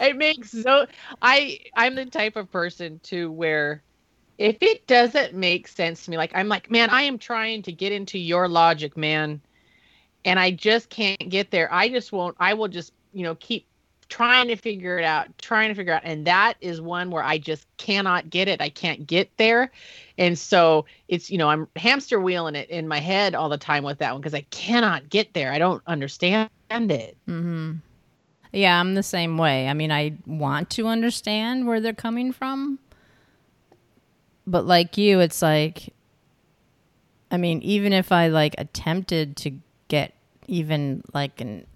it 0.00 0.16
makes 0.16 0.50
so. 0.50 0.86
I 1.22 1.58
I'm 1.74 1.94
the 1.94 2.06
type 2.06 2.36
of 2.36 2.50
person 2.50 3.00
to 3.04 3.32
where 3.32 3.82
if 4.36 4.58
it 4.60 4.86
doesn't 4.86 5.34
make 5.34 5.68
sense 5.68 6.04
to 6.04 6.10
me, 6.10 6.18
like 6.18 6.32
I'm 6.34 6.48
like, 6.48 6.70
man, 6.70 6.90
I 6.90 7.02
am 7.02 7.18
trying 7.18 7.62
to 7.62 7.72
get 7.72 7.92
into 7.92 8.18
your 8.18 8.48
logic, 8.48 8.96
man, 8.96 9.40
and 10.24 10.38
I 10.38 10.50
just 10.50 10.90
can't 10.90 11.30
get 11.30 11.50
there. 11.50 11.72
I 11.72 11.88
just 11.88 12.12
won't. 12.12 12.36
I 12.38 12.54
will 12.54 12.68
just 12.68 12.92
you 13.12 13.22
know 13.22 13.36
keep 13.36 13.66
trying 14.14 14.46
to 14.46 14.54
figure 14.54 14.96
it 14.96 15.04
out, 15.04 15.26
trying 15.38 15.68
to 15.70 15.74
figure 15.74 15.92
out. 15.92 16.02
And 16.04 16.24
that 16.24 16.54
is 16.60 16.80
one 16.80 17.10
where 17.10 17.24
I 17.24 17.36
just 17.36 17.66
cannot 17.78 18.30
get 18.30 18.46
it. 18.46 18.60
I 18.60 18.68
can't 18.68 19.08
get 19.08 19.28
there. 19.38 19.72
And 20.18 20.38
so 20.38 20.86
it's, 21.08 21.32
you 21.32 21.36
know, 21.36 21.48
I'm 21.48 21.66
hamster 21.74 22.20
wheeling 22.20 22.54
it 22.54 22.70
in 22.70 22.86
my 22.86 23.00
head 23.00 23.34
all 23.34 23.48
the 23.48 23.58
time 23.58 23.82
with 23.82 23.98
that 23.98 24.12
one 24.12 24.20
because 24.20 24.32
I 24.32 24.42
cannot 24.50 25.08
get 25.08 25.34
there. 25.34 25.50
I 25.50 25.58
don't 25.58 25.82
understand 25.88 26.48
it. 26.70 27.16
Mm-hmm. 27.28 27.72
Yeah, 28.52 28.78
I'm 28.78 28.94
the 28.94 29.02
same 29.02 29.36
way. 29.36 29.66
I 29.66 29.74
mean, 29.74 29.90
I 29.90 30.16
want 30.26 30.70
to 30.70 30.86
understand 30.86 31.66
where 31.66 31.80
they're 31.80 31.92
coming 31.92 32.30
from. 32.30 32.78
But 34.46 34.64
like 34.64 34.96
you, 34.96 35.18
it's 35.18 35.42
like, 35.42 35.92
I 37.32 37.36
mean, 37.36 37.60
even 37.62 37.92
if 37.92 38.12
I 38.12 38.28
like 38.28 38.54
attempted 38.58 39.36
to 39.38 39.58
get 39.88 40.14
even 40.46 41.02
like 41.12 41.40
an 41.40 41.66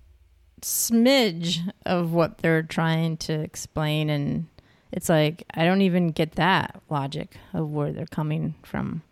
smidge 0.62 1.58
of 1.86 2.12
what 2.12 2.38
they're 2.38 2.62
trying 2.62 3.16
to 3.18 3.32
explain 3.32 4.10
and 4.10 4.46
it's 4.92 5.08
like 5.08 5.44
I 5.54 5.64
don't 5.64 5.82
even 5.82 6.08
get 6.08 6.32
that 6.32 6.80
logic 6.88 7.36
of 7.52 7.70
where 7.70 7.92
they're 7.92 8.06
coming 8.06 8.54
from. 8.62 9.02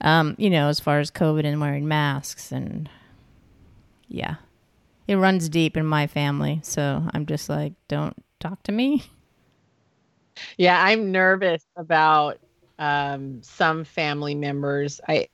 Um, 0.00 0.34
you 0.38 0.50
know, 0.50 0.68
as 0.68 0.80
far 0.80 0.98
as 0.98 1.10
COVID 1.10 1.44
and 1.46 1.60
wearing 1.60 1.88
masks 1.88 2.52
and 2.52 2.90
yeah. 4.08 4.36
It 5.08 5.16
runs 5.16 5.48
deep 5.48 5.76
in 5.76 5.86
my 5.86 6.06
family, 6.06 6.60
so 6.62 7.02
I'm 7.12 7.26
just 7.26 7.48
like, 7.48 7.72
don't 7.88 8.14
talk 8.40 8.62
to 8.64 8.72
me. 8.72 9.04
Yeah, 10.56 10.82
I'm 10.82 11.12
nervous 11.12 11.62
about 11.76 12.38
um, 12.78 13.42
some 13.42 13.84
family 13.84 14.34
members. 14.34 14.98
I 15.06 15.28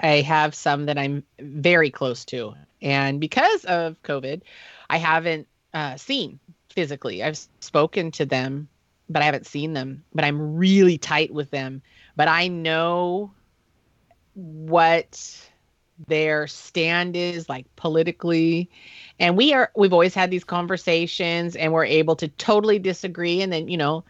I 0.00 0.20
have 0.20 0.54
some 0.54 0.86
that 0.86 0.96
I'm 0.96 1.24
very 1.40 1.90
close 1.90 2.24
to, 2.26 2.54
and 2.84 3.18
because 3.18 3.64
of 3.64 4.00
COVID, 4.02 4.42
I 4.90 4.98
haven't 4.98 5.48
uh, 5.72 5.96
seen 5.96 6.38
physically. 6.68 7.22
I've 7.22 7.38
spoken 7.60 8.10
to 8.12 8.26
them, 8.26 8.68
but 9.08 9.22
I 9.22 9.24
haven't 9.24 9.46
seen 9.46 9.72
them. 9.72 10.04
But 10.14 10.24
I'm 10.24 10.56
really 10.56 10.98
tight 10.98 11.32
with 11.32 11.50
them. 11.50 11.80
But 12.14 12.28
I 12.28 12.48
know 12.48 13.32
what 14.34 15.48
their 16.08 16.46
stand 16.46 17.16
is 17.16 17.48
like 17.48 17.64
politically 17.76 18.68
and 19.20 19.36
we 19.36 19.54
are 19.54 19.70
we've 19.76 19.92
always 19.92 20.12
had 20.12 20.28
these 20.28 20.42
conversations 20.42 21.54
and 21.54 21.72
we're 21.72 21.84
able 21.84 22.16
to 22.16 22.26
totally 22.26 22.80
disagree 22.80 23.40
and 23.40 23.52
then 23.52 23.68
you 23.68 23.76
know 23.76 24.02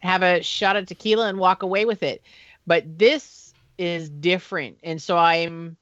have 0.00 0.22
a 0.22 0.42
shot 0.42 0.76
of 0.76 0.84
tequila 0.84 1.28
and 1.28 1.38
walk 1.38 1.62
away 1.62 1.86
with 1.86 2.02
it 2.02 2.22
but 2.66 2.84
this 2.98 3.54
is 3.78 4.10
different 4.10 4.76
and 4.82 5.00
so 5.00 5.16
i'm 5.16 5.78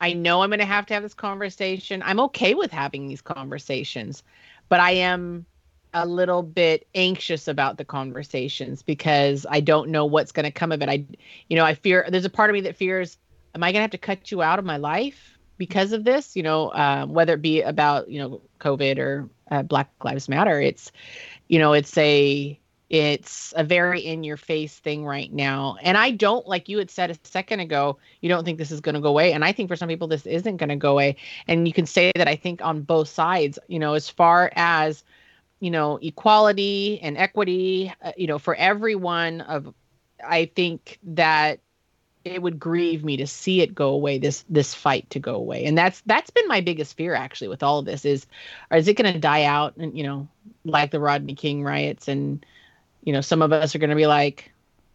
I 0.00 0.14
know 0.14 0.42
I'm 0.42 0.50
going 0.50 0.60
to 0.60 0.64
have 0.64 0.86
to 0.86 0.94
have 0.94 1.02
this 1.02 1.14
conversation. 1.14 2.02
I'm 2.04 2.20
okay 2.20 2.54
with 2.54 2.72
having 2.72 3.08
these 3.08 3.20
conversations, 3.20 4.22
but 4.68 4.80
I 4.80 4.92
am 4.92 5.46
a 5.92 6.06
little 6.06 6.42
bit 6.42 6.86
anxious 6.94 7.48
about 7.48 7.76
the 7.76 7.84
conversations 7.84 8.82
because 8.82 9.44
I 9.50 9.60
don't 9.60 9.90
know 9.90 10.06
what's 10.06 10.32
going 10.32 10.44
to 10.44 10.52
come 10.52 10.72
of 10.72 10.82
it. 10.82 10.88
I, 10.88 11.04
you 11.48 11.56
know, 11.56 11.64
I 11.64 11.74
fear 11.74 12.06
there's 12.08 12.24
a 12.24 12.30
part 12.30 12.50
of 12.50 12.54
me 12.54 12.60
that 12.62 12.76
fears, 12.76 13.18
am 13.54 13.62
I 13.64 13.72
going 13.72 13.80
to 13.80 13.82
have 13.82 13.90
to 13.90 13.98
cut 13.98 14.30
you 14.30 14.40
out 14.42 14.58
of 14.58 14.64
my 14.64 14.76
life 14.76 15.36
because 15.58 15.92
of 15.92 16.04
this? 16.04 16.36
You 16.36 16.44
know, 16.44 16.68
uh, 16.68 17.06
whether 17.06 17.34
it 17.34 17.42
be 17.42 17.62
about, 17.62 18.08
you 18.08 18.20
know, 18.20 18.40
COVID 18.60 18.98
or 18.98 19.28
uh, 19.50 19.62
Black 19.62 19.90
Lives 20.04 20.28
Matter, 20.28 20.60
it's, 20.60 20.92
you 21.48 21.58
know, 21.58 21.72
it's 21.72 21.98
a, 21.98 22.59
it's 22.90 23.54
a 23.56 23.62
very 23.62 24.00
in 24.00 24.24
your 24.24 24.36
face 24.36 24.76
thing 24.80 25.06
right 25.06 25.32
now. 25.32 25.76
And 25.80 25.96
I 25.96 26.10
don't, 26.10 26.46
like 26.48 26.68
you 26.68 26.76
had 26.76 26.90
said 26.90 27.08
a 27.12 27.16
second 27.22 27.60
ago, 27.60 27.98
you 28.20 28.28
don't 28.28 28.44
think 28.44 28.58
this 28.58 28.72
is 28.72 28.80
going 28.80 28.96
to 28.96 29.00
go 29.00 29.08
away. 29.08 29.32
And 29.32 29.44
I 29.44 29.52
think 29.52 29.68
for 29.68 29.76
some 29.76 29.88
people, 29.88 30.08
this 30.08 30.26
isn't 30.26 30.56
going 30.56 30.70
to 30.70 30.76
go 30.76 30.90
away. 30.90 31.14
And 31.46 31.68
you 31.68 31.72
can 31.72 31.86
say 31.86 32.10
that 32.16 32.26
I 32.26 32.34
think 32.34 32.60
on 32.62 32.82
both 32.82 33.08
sides, 33.08 33.60
you 33.68 33.78
know, 33.78 33.94
as 33.94 34.10
far 34.10 34.50
as, 34.56 35.04
you 35.60 35.70
know, 35.70 36.00
equality 36.02 37.00
and 37.00 37.16
equity, 37.16 37.94
uh, 38.02 38.10
you 38.16 38.26
know, 38.26 38.40
for 38.40 38.56
everyone 38.56 39.42
of, 39.42 39.72
I 40.26 40.46
think 40.46 40.98
that 41.04 41.60
it 42.24 42.42
would 42.42 42.58
grieve 42.58 43.04
me 43.04 43.16
to 43.16 43.26
see 43.26 43.60
it 43.60 43.72
go 43.72 43.90
away 43.90 44.18
this 44.18 44.44
this 44.50 44.74
fight 44.74 45.08
to 45.08 45.18
go 45.18 45.36
away 45.36 45.64
and 45.64 45.78
that's 45.78 46.02
that's 46.04 46.28
been 46.28 46.46
my 46.48 46.60
biggest 46.60 46.94
fear 46.94 47.14
actually 47.14 47.48
with 47.48 47.62
all 47.62 47.78
of 47.78 47.86
this 47.86 48.04
is 48.04 48.26
is 48.70 48.86
it 48.88 48.98
going 48.98 49.10
to 49.10 49.18
die 49.18 49.44
out 49.44 49.74
and 49.78 49.96
you 49.96 50.04
know 50.04 50.28
like 50.66 50.90
the 50.90 51.00
rodney 51.00 51.34
king 51.34 51.64
riots 51.64 52.08
and 52.08 52.44
you 53.02 53.12
know, 53.12 53.20
some 53.20 53.42
of 53.42 53.52
us 53.52 53.74
are 53.74 53.78
going 53.78 53.90
to 53.90 53.96
be 53.96 54.06
like, 54.06 54.52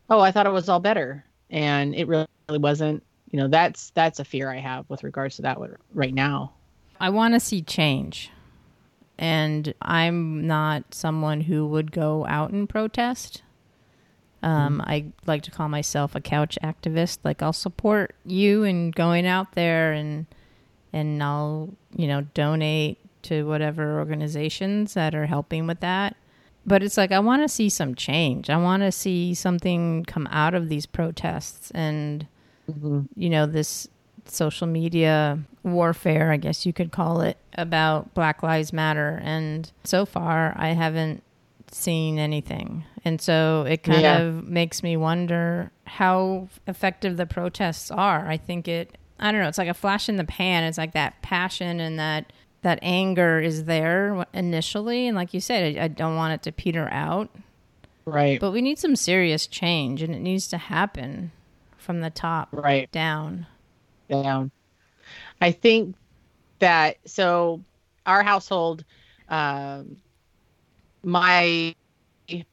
"Oh, 0.10 0.20
I 0.20 0.32
thought 0.32 0.46
it 0.46 0.52
was 0.52 0.70
all 0.70 0.80
better," 0.80 1.24
and 1.50 1.96
it 1.96 2.08
really 2.08 2.28
wasn't. 2.50 3.04
You 3.32 3.40
know, 3.40 3.48
that's 3.48 3.90
that's 3.92 4.20
a 4.20 4.26
fear 4.26 4.50
I 4.50 4.58
have 4.58 4.90
with 4.90 5.04
regards 5.04 5.38
to 5.38 5.42
that 5.44 5.58
right 5.94 6.14
now. 6.14 6.54
I 7.00 7.10
want 7.10 7.34
to 7.34 7.40
see 7.40 7.62
change, 7.62 8.30
and 9.18 9.74
I'm 9.82 10.48
not 10.48 10.94
someone 10.94 11.42
who 11.42 11.66
would 11.68 11.92
go 11.92 12.26
out 12.28 12.52
and 12.52 12.70
protest. 12.70 13.42
Um, 14.44 14.80
mm-hmm. 14.80 14.90
I 14.90 15.06
like 15.26 15.42
to 15.44 15.52
call 15.52 15.70
myself 15.70 16.16
a 16.16 16.22
couch 16.22 16.58
activist. 16.64 17.20
Like 17.24 17.42
I'll 17.42 17.54
support 17.54 18.16
you 18.26 18.64
in 18.64 18.92
going 18.92 19.26
out 19.26 19.54
there 19.54 19.92
and 19.92 20.28
and 20.94 21.22
I'll 21.22 21.74
you 21.96 22.08
know 22.08 22.22
donate 22.36 23.00
to 23.24 23.44
whatever 23.44 23.98
organizations 23.98 24.94
that 24.94 25.16
are 25.16 25.26
helping 25.26 25.66
with 25.66 25.80
that 25.80 26.16
but 26.66 26.84
it's 26.84 26.98
like 26.98 27.12
I 27.12 27.20
want 27.20 27.44
to 27.44 27.50
see 27.50 27.70
some 27.70 27.96
change. 27.96 28.50
I 28.50 28.58
want 28.58 28.84
to 28.84 28.92
see 28.92 29.34
something 29.34 30.04
come 30.06 30.28
out 30.32 30.54
of 30.54 30.70
these 30.70 30.86
protests 30.86 31.72
and 31.72 32.28
mm-hmm. 32.70 33.02
you 33.16 33.30
know 33.30 33.46
this 33.46 33.88
social 34.28 34.68
media 34.68 35.40
warfare, 35.64 36.32
I 36.32 36.38
guess 36.38 36.66
you 36.66 36.74
could 36.74 36.92
call 36.92 37.22
it, 37.22 37.38
about 37.54 38.14
Black 38.14 38.44
Lives 38.44 38.74
Matter. 38.74 39.20
And 39.24 39.72
so 39.84 40.06
far, 40.06 40.54
I 40.58 40.70
haven't 40.70 41.24
seen 41.72 42.20
anything. 42.20 42.86
And 43.04 43.22
so 43.22 43.66
it 43.68 43.84
kind 43.84 44.02
yeah. 44.02 44.20
of 44.20 44.48
makes 44.48 44.84
me 44.84 44.98
wonder 44.98 45.72
how 45.86 46.50
effective 46.68 47.18
the 47.18 47.26
protests 47.26 47.92
are. 47.92 48.28
I 48.28 48.38
think 48.38 48.68
it, 48.68 48.98
I 49.20 49.32
don't 49.32 49.42
know, 49.42 49.48
it's 49.48 49.58
like 49.58 49.68
a 49.68 49.74
flash 49.74 50.10
in 50.10 50.18
the 50.18 50.24
pan. 50.24 50.64
It's 50.64 50.78
like 50.78 50.94
that 50.94 51.22
passion 51.22 51.80
and 51.80 52.00
that 52.00 52.32
that 52.66 52.80
anger 52.82 53.40
is 53.40 53.66
there 53.66 54.26
initially 54.34 55.08
and 55.08 55.16
like 55.16 55.36
you 55.36 55.40
said 55.40 55.78
I, 55.78 55.84
I, 55.84 55.88
don't 55.88 56.16
want 56.16 56.34
it 56.34 56.42
to 56.44 56.52
peter 56.52 56.90
out. 56.92 57.30
Right. 58.06 58.40
But 58.40 58.52
we 58.52 58.62
need 58.64 58.80
some 58.80 58.96
serious 58.96 59.46
change 59.46 60.02
and 60.02 60.16
it 60.16 60.20
needs 60.20 60.48
to 60.48 60.58
happen 60.58 61.32
from 61.78 62.02
the 62.02 62.10
top 62.10 62.50
right. 62.52 62.92
down. 62.92 63.46
Down. 64.10 64.50
I 65.40 65.52
think 65.52 65.96
that 66.58 66.98
so 67.06 67.62
our 68.08 68.24
household 68.24 68.84
um 69.30 69.98
my 71.04 71.76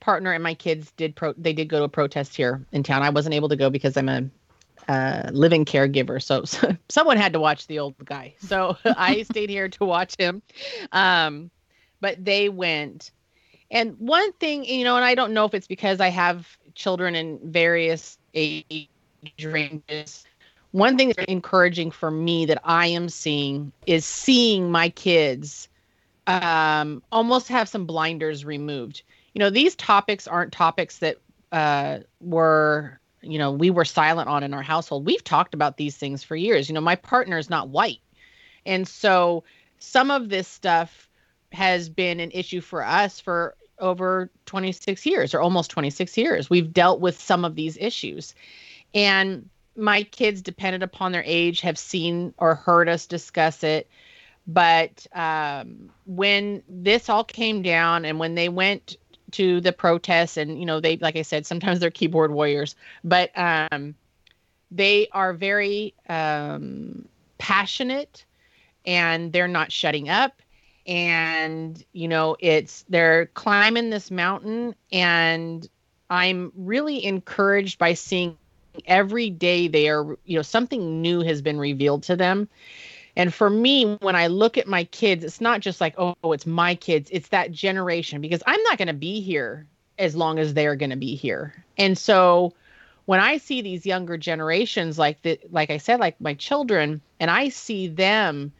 partner 0.00 0.32
and 0.32 0.42
my 0.42 0.52
kids 0.52 0.92
did 0.98 1.16
pro 1.16 1.32
they 1.38 1.54
did 1.54 1.70
go 1.70 1.78
to 1.78 1.84
a 1.84 1.88
protest 1.88 2.36
here 2.36 2.66
in 2.70 2.82
town. 2.82 3.02
I 3.02 3.08
wasn't 3.08 3.34
able 3.34 3.48
to 3.48 3.56
go 3.56 3.70
because 3.70 3.96
i'm 3.96 4.10
a 4.10 4.28
uh, 4.88 5.30
living 5.32 5.64
caregiver. 5.64 6.22
So, 6.22 6.44
so, 6.44 6.76
someone 6.88 7.16
had 7.16 7.32
to 7.32 7.40
watch 7.40 7.66
the 7.66 7.78
old 7.78 7.94
guy. 8.04 8.34
So 8.40 8.76
I 8.84 9.22
stayed 9.22 9.50
here 9.50 9.68
to 9.68 9.84
watch 9.84 10.16
him. 10.18 10.42
Um, 10.92 11.50
but 12.00 12.22
they 12.22 12.48
went. 12.48 13.10
And 13.70 13.96
one 13.98 14.32
thing, 14.34 14.64
you 14.64 14.84
know, 14.84 14.96
and 14.96 15.04
I 15.04 15.14
don't 15.14 15.32
know 15.32 15.46
if 15.46 15.54
it's 15.54 15.66
because 15.66 16.00
I 16.00 16.08
have 16.08 16.46
children 16.74 17.14
in 17.14 17.38
various 17.42 18.18
age 18.34 18.88
ranges. 19.42 20.24
One 20.72 20.96
thing 20.96 21.08
that's 21.08 21.24
encouraging 21.28 21.90
for 21.90 22.10
me 22.10 22.46
that 22.46 22.60
I 22.64 22.88
am 22.88 23.08
seeing 23.08 23.72
is 23.86 24.04
seeing 24.04 24.70
my 24.70 24.88
kids 24.90 25.68
um, 26.26 27.02
almost 27.12 27.48
have 27.48 27.68
some 27.68 27.86
blinders 27.86 28.44
removed. 28.44 29.02
You 29.34 29.40
know, 29.40 29.50
these 29.50 29.74
topics 29.76 30.26
aren't 30.26 30.52
topics 30.52 30.98
that 30.98 31.18
uh, 31.50 32.00
were 32.20 33.00
you 33.22 33.38
know 33.38 33.52
we 33.52 33.70
were 33.70 33.84
silent 33.84 34.28
on 34.28 34.42
in 34.42 34.54
our 34.54 34.62
household. 34.62 35.06
We've 35.06 35.24
talked 35.24 35.54
about 35.54 35.76
these 35.76 35.96
things 35.96 36.22
for 36.22 36.36
years. 36.36 36.68
You 36.68 36.74
know 36.74 36.80
my 36.80 36.96
partner 36.96 37.38
is 37.38 37.50
not 37.50 37.68
white. 37.68 38.00
And 38.64 38.86
so 38.86 39.44
some 39.78 40.10
of 40.10 40.28
this 40.28 40.46
stuff 40.46 41.08
has 41.52 41.88
been 41.88 42.20
an 42.20 42.30
issue 42.32 42.60
for 42.60 42.84
us 42.84 43.20
for 43.20 43.56
over 43.78 44.30
26 44.46 45.04
years 45.06 45.34
or 45.34 45.40
almost 45.40 45.70
26 45.70 46.16
years. 46.16 46.48
We've 46.48 46.72
dealt 46.72 47.00
with 47.00 47.20
some 47.20 47.44
of 47.44 47.56
these 47.56 47.76
issues. 47.78 48.34
And 48.94 49.48
my 49.76 50.04
kids 50.04 50.42
dependent 50.42 50.84
upon 50.84 51.12
their 51.12 51.24
age 51.26 51.60
have 51.62 51.78
seen 51.78 52.32
or 52.38 52.54
heard 52.54 52.88
us 52.88 53.06
discuss 53.06 53.64
it. 53.64 53.88
But 54.46 55.06
um, 55.14 55.90
when 56.06 56.62
this 56.68 57.08
all 57.08 57.24
came 57.24 57.62
down 57.62 58.04
and 58.04 58.18
when 58.18 58.34
they 58.34 58.48
went 58.48 58.96
to 59.32 59.60
the 59.60 59.72
protests 59.72 60.36
and 60.36 60.58
you 60.58 60.66
know 60.66 60.80
they 60.80 60.96
like 60.98 61.16
i 61.16 61.22
said 61.22 61.46
sometimes 61.46 61.80
they're 61.80 61.90
keyboard 61.90 62.30
warriors 62.30 62.76
but 63.04 63.30
um 63.36 63.94
they 64.70 65.08
are 65.12 65.32
very 65.32 65.94
um 66.08 67.06
passionate 67.38 68.24
and 68.86 69.32
they're 69.32 69.48
not 69.48 69.72
shutting 69.72 70.08
up. 70.08 70.40
And 70.86 71.82
you 71.92 72.08
know 72.08 72.36
it's 72.40 72.84
they're 72.88 73.26
climbing 73.26 73.90
this 73.90 74.10
mountain 74.10 74.74
and 74.90 75.68
i'm 76.10 76.50
really 76.56 77.04
encouraged 77.04 77.78
by 77.78 77.94
seeing 77.94 78.36
every 78.84 79.30
day 79.30 79.68
they 79.68 79.88
are 79.88 80.18
you 80.24 80.36
know 80.36 80.42
something 80.42 81.00
new 81.00 81.20
has 81.20 81.40
been 81.40 81.56
revealed 81.56 82.02
to 82.02 82.16
them 82.16 82.48
And 83.16 83.32
for 83.32 83.50
me, 83.50 83.96
when 84.00 84.16
I 84.16 84.28
look 84.28 84.56
at 84.56 84.66
my 84.66 84.84
kids, 84.84 85.22
it's 85.22 85.40
not 85.40 85.60
just 85.60 85.80
like, 85.80 85.94
oh, 85.98 86.14
it's 86.32 86.46
my 86.46 86.74
kids, 86.74 87.10
it's 87.12 87.28
that 87.28 87.52
generation 87.52 88.20
because 88.20 88.42
I'm 88.46 88.62
not 88.62 88.78
going 88.78 88.88
to 88.88 88.94
be 88.94 89.20
here 89.20 89.66
as 89.98 90.16
long 90.16 90.38
as 90.38 90.54
they're 90.54 90.76
going 90.76 90.90
to 90.90 90.96
be 90.96 91.14
here. 91.14 91.54
And 91.76 91.96
so 91.96 92.54
when 93.06 93.20
I 93.20 93.38
see 93.38 93.62
these 93.62 93.86
younger 93.86 94.16
generations 94.16 94.98
like 94.98 95.22
the 95.22 95.38
like 95.50 95.70
I 95.70 95.78
said 95.78 96.00
like 96.00 96.20
my 96.20 96.34
children 96.34 97.00
and 97.20 97.30
I 97.30 97.48
see 97.48 97.88
them 97.88 98.52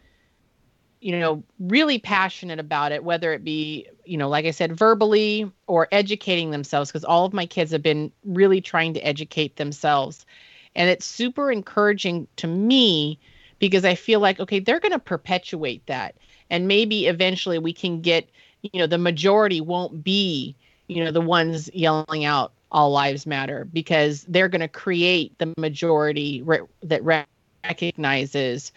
you 1.01 1.19
know 1.19 1.43
really 1.59 1.99
passionate 1.99 2.59
about 2.59 2.93
it 2.93 3.05
whether 3.05 3.33
it 3.33 3.45
be 3.45 3.87
you 4.05 4.17
know 4.17 4.29
like 4.29 4.45
I 4.45 4.51
said 4.51 4.77
verbally 4.77 5.51
or 5.67 5.89
educating 5.93 6.51
themselves 6.51 6.91
because 6.91 7.05
all 7.05 7.25
of 7.25 7.33
my 7.33 7.47
kids 7.47 7.73
have 7.73 7.83
been 7.83 8.11
really 8.25 8.61
trying 8.61 8.95
to 8.95 9.01
educate 9.01 9.57
themselves 9.57 10.27
and 10.75 10.89
it's 10.89 11.07
super 11.07 11.53
encouraging 11.53 12.27
to 12.37 12.47
me 12.47 13.19
because 13.63 13.85
I 13.85 13.95
feel 13.95 14.19
like 14.19 14.41
okay 14.41 14.59
they're 14.59 14.81
going 14.81 14.93
to 14.93 14.99
perpetuate 14.99 15.87
that. 15.87 16.17
And 16.51 16.67
maybe 16.67 17.07
eventually 17.07 17.59
we 17.59 17.73
can 17.73 18.03
get 18.03 18.29
you 18.63 18.81
know 18.81 18.89
the 18.89 18.99
majority 18.99 19.61
won't 19.61 20.03
be 20.03 20.57
you 20.89 21.03
know 21.03 21.13
the 21.13 21.21
ones 21.21 21.71
yelling 21.73 22.25
out 22.25 22.53
all 22.73 22.91
lives 22.91 23.25
matter 23.25 23.65
because 23.73 24.25
they're 24.25 24.49
going 24.49 24.63
to 24.63 24.69
create 24.69 25.39
the 25.39 25.55
majority 25.57 26.43
re- 26.43 26.67
that 26.83 27.03
recognizes 27.05 28.73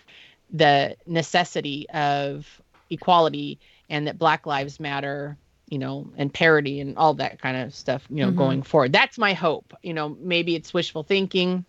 the 0.51 0.96
necessity 1.08 1.89
of 1.89 2.62
equality 2.92 3.58
and 3.89 4.06
that 4.06 4.20
black 4.20 4.46
lives 4.46 4.80
matter 4.80 5.36
you 5.68 5.80
know 5.80 6.08
and 6.15 6.32
parity 6.32 6.80
and 6.80 6.96
all 6.96 7.15
that 7.15 7.42
kind 7.42 7.58
of 7.58 7.74
stuff 7.74 8.06
you 8.12 8.18
know 8.18 8.27
mm-hmm. 8.27 8.38
going 8.38 8.62
forward. 8.62 8.94
That's 8.94 9.18
my 9.18 9.34
hope. 9.34 9.74
You 9.82 9.96
know 9.96 10.15
maybe 10.20 10.54
it's 10.54 10.75
wishful 10.75 11.01
thinking 11.01 11.65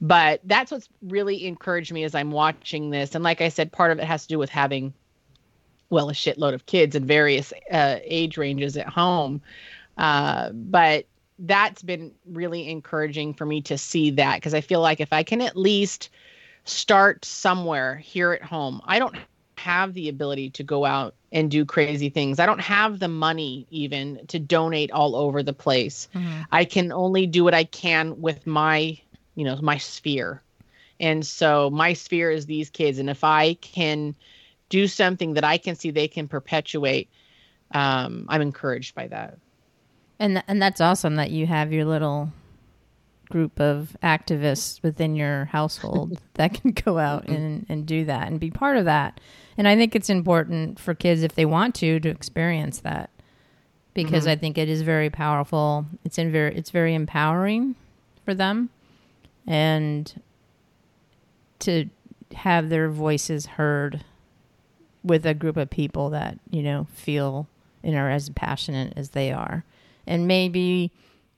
but 0.00 0.40
that's 0.44 0.70
what's 0.70 0.88
really 1.02 1.46
encouraged 1.46 1.92
me 1.92 2.04
as 2.04 2.14
i'm 2.14 2.30
watching 2.30 2.90
this 2.90 3.14
and 3.14 3.24
like 3.24 3.40
i 3.40 3.48
said 3.48 3.72
part 3.72 3.90
of 3.90 3.98
it 3.98 4.04
has 4.04 4.22
to 4.22 4.28
do 4.28 4.38
with 4.38 4.50
having 4.50 4.92
well 5.90 6.10
a 6.10 6.12
shitload 6.12 6.54
of 6.54 6.66
kids 6.66 6.94
in 6.96 7.06
various 7.06 7.52
uh, 7.70 7.98
age 8.04 8.36
ranges 8.36 8.76
at 8.76 8.88
home 8.88 9.40
uh, 9.98 10.50
but 10.50 11.06
that's 11.38 11.82
been 11.82 12.12
really 12.26 12.68
encouraging 12.68 13.34
for 13.34 13.44
me 13.46 13.60
to 13.62 13.76
see 13.76 14.10
that 14.10 14.36
because 14.36 14.54
I 14.54 14.60
feel 14.60 14.80
like 14.80 15.00
if 15.00 15.12
I 15.12 15.22
can 15.22 15.40
at 15.40 15.56
least 15.56 16.08
start 16.64 17.24
somewhere 17.24 17.96
here 17.96 18.32
at 18.32 18.42
home, 18.42 18.80
I 18.84 18.98
don't 18.98 19.16
have 19.58 19.94
the 19.94 20.08
ability 20.08 20.50
to 20.50 20.62
go 20.62 20.84
out 20.84 21.14
and 21.32 21.50
do 21.50 21.64
crazy 21.64 22.08
things. 22.08 22.38
I 22.38 22.46
don't 22.46 22.60
have 22.60 22.98
the 22.98 23.08
money 23.08 23.66
even 23.70 24.24
to 24.28 24.38
donate 24.38 24.90
all 24.92 25.16
over 25.16 25.42
the 25.42 25.52
place. 25.52 26.08
Mm-hmm. 26.14 26.42
I 26.52 26.64
can 26.64 26.92
only 26.92 27.26
do 27.26 27.44
what 27.44 27.54
I 27.54 27.64
can 27.64 28.20
with 28.20 28.46
my, 28.46 28.98
you 29.36 29.44
know, 29.44 29.56
my 29.62 29.78
sphere. 29.78 30.42
And 30.98 31.24
so 31.24 31.70
my 31.70 31.92
sphere 31.92 32.30
is 32.30 32.46
these 32.46 32.70
kids 32.70 32.98
and 32.98 33.08
if 33.08 33.22
I 33.22 33.54
can 33.54 34.14
do 34.68 34.88
something 34.88 35.34
that 35.34 35.44
I 35.44 35.58
can 35.58 35.76
see 35.76 35.90
they 35.90 36.08
can 36.08 36.26
perpetuate, 36.26 37.08
um, 37.72 38.26
I'm 38.28 38.42
encouraged 38.42 38.94
by 38.94 39.06
that. 39.08 39.38
And 40.18 40.36
th- 40.36 40.44
and 40.48 40.60
that's 40.60 40.80
awesome 40.80 41.16
that 41.16 41.30
you 41.30 41.46
have 41.46 41.72
your 41.72 41.84
little 41.84 42.32
group 43.28 43.60
of 43.60 43.96
activists 44.02 44.82
within 44.82 45.14
your 45.14 45.46
household 45.46 46.20
that 46.34 46.54
can 46.54 46.72
go 46.72 46.98
out 46.98 47.28
and, 47.28 47.66
and 47.68 47.86
do 47.86 48.04
that 48.04 48.28
and 48.28 48.40
be 48.40 48.50
part 48.50 48.76
of 48.76 48.84
that. 48.84 49.20
And 49.58 49.66
I 49.66 49.76
think 49.76 49.94
it's 49.94 50.10
important 50.10 50.78
for 50.78 50.94
kids 50.94 51.22
if 51.22 51.34
they 51.34 51.44
want 51.44 51.74
to 51.76 52.00
to 52.00 52.08
experience 52.08 52.80
that 52.80 53.10
because 53.94 54.24
mm-hmm. 54.24 54.32
I 54.32 54.36
think 54.36 54.58
it 54.58 54.68
is 54.68 54.82
very 54.82 55.10
powerful. 55.10 55.86
It's 56.04 56.18
in 56.18 56.32
very 56.32 56.54
it's 56.56 56.70
very 56.70 56.94
empowering 56.94 57.74
for 58.24 58.34
them 58.34 58.70
and 59.46 60.20
to 61.60 61.88
have 62.34 62.68
their 62.68 62.88
voices 62.88 63.46
heard 63.46 64.04
with 65.02 65.24
a 65.24 65.34
group 65.34 65.56
of 65.56 65.70
people 65.70 66.10
that, 66.10 66.38
you 66.50 66.62
know, 66.62 66.86
feel 66.92 67.46
and 67.82 67.94
are 67.94 68.10
as 68.10 68.28
passionate 68.30 68.92
as 68.96 69.10
they 69.10 69.32
are 69.32 69.64
and 70.06 70.26
maybe 70.26 70.90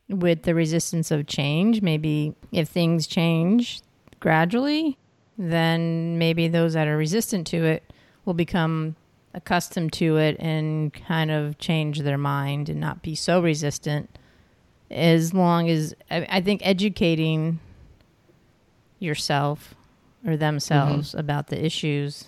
with 0.09 0.43
the 0.43 0.55
resistance 0.55 1.11
of 1.11 1.27
change, 1.27 1.83
maybe 1.83 2.35
if 2.53 2.69
things 2.69 3.07
change 3.07 3.81
gradually, 4.21 4.97
then 5.37 6.19
maybe 6.19 6.49
those 6.49 6.75
that 6.75 6.89
are 6.89 6.97
resistant 6.97 7.47
to 7.47 7.65
it 7.65 7.93
will 8.25 8.35
become 8.35 8.97
accustomed 9.35 9.93
to 9.93 10.17
it 10.17 10.37
and 10.39 10.93
kind 10.93 11.31
of 11.31 11.59
change 11.59 12.01
their 12.01 12.19
mind 12.19 12.69
and 12.69 12.81
not 12.81 13.03
be 13.03 13.15
so 13.15 13.41
resistant. 13.41 14.19
As 14.91 15.35
long 15.35 15.69
as 15.69 15.95
I, 16.11 16.41
think 16.41 16.63
educating 16.65 17.61
yourself 18.99 19.75
or 20.27 20.37
themselves 20.37 21.11
mm-hmm. 21.11 21.19
about 21.19 21.49
the 21.49 21.65
issues, 21.65 22.27